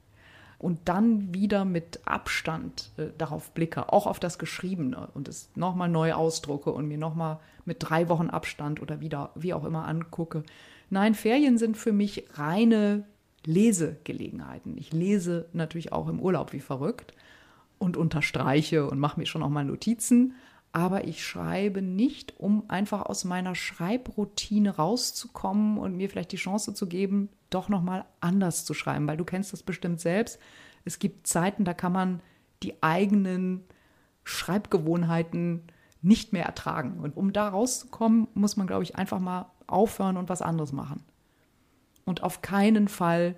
[0.61, 5.89] und dann wieder mit Abstand äh, darauf blicke, auch auf das Geschriebene und es nochmal
[5.89, 10.45] neu ausdrucke und mir nochmal mit drei Wochen Abstand oder wieder, wie auch immer angucke.
[10.91, 13.05] Nein, Ferien sind für mich reine
[13.47, 14.77] Lesegelegenheiten.
[14.77, 17.15] Ich lese natürlich auch im Urlaub wie verrückt
[17.79, 20.35] und unterstreiche und mache mir schon auch mal Notizen,
[20.73, 26.75] aber ich schreibe nicht, um einfach aus meiner Schreibroutine rauszukommen und mir vielleicht die Chance
[26.75, 30.39] zu geben, doch noch mal anders zu schreiben, weil du kennst das bestimmt selbst.
[30.85, 32.21] Es gibt Zeiten, da kann man
[32.63, 33.65] die eigenen
[34.23, 35.65] Schreibgewohnheiten
[36.03, 37.01] nicht mehr ertragen.
[37.01, 41.03] Und um da rauszukommen, muss man, glaube ich, einfach mal aufhören und was anderes machen.
[42.05, 43.37] Und auf keinen Fall,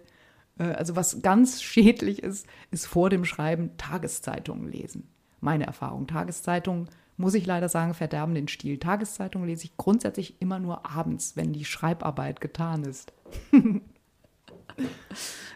[0.58, 5.08] äh, also was ganz schädlich ist, ist vor dem Schreiben Tageszeitungen lesen.
[5.40, 6.06] Meine Erfahrung.
[6.06, 6.88] Tageszeitungen
[7.22, 8.78] muss ich leider sagen, verderben den Stil.
[8.78, 13.12] Tageszeitungen lese ich grundsätzlich immer nur abends, wenn die Schreibarbeit getan ist.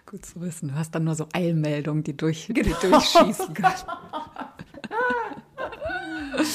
[0.07, 0.69] Gut zu wissen.
[0.69, 2.69] Du hast dann nur so Eilmeldungen, die, durch, genau.
[2.69, 3.75] die durchschießen können.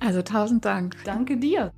[0.00, 0.96] also tausend Dank.
[1.04, 1.72] Danke dir.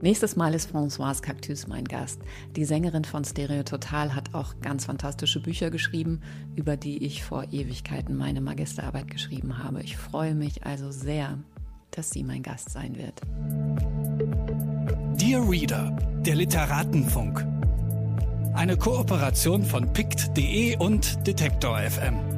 [0.00, 2.20] Nächstes Mal ist Françoise Cactus mein Gast.
[2.56, 6.20] Die Sängerin von Stereo Total hat auch ganz fantastische Bücher geschrieben,
[6.56, 9.82] über die ich vor Ewigkeiten meine Magisterarbeit geschrieben habe.
[9.82, 11.38] Ich freue mich also sehr,
[11.90, 13.20] dass sie mein Gast sein wird.
[15.18, 17.46] Dear Reader, der Literatenfunk.
[18.54, 22.33] Eine Kooperation von pict.de und Detektor FM.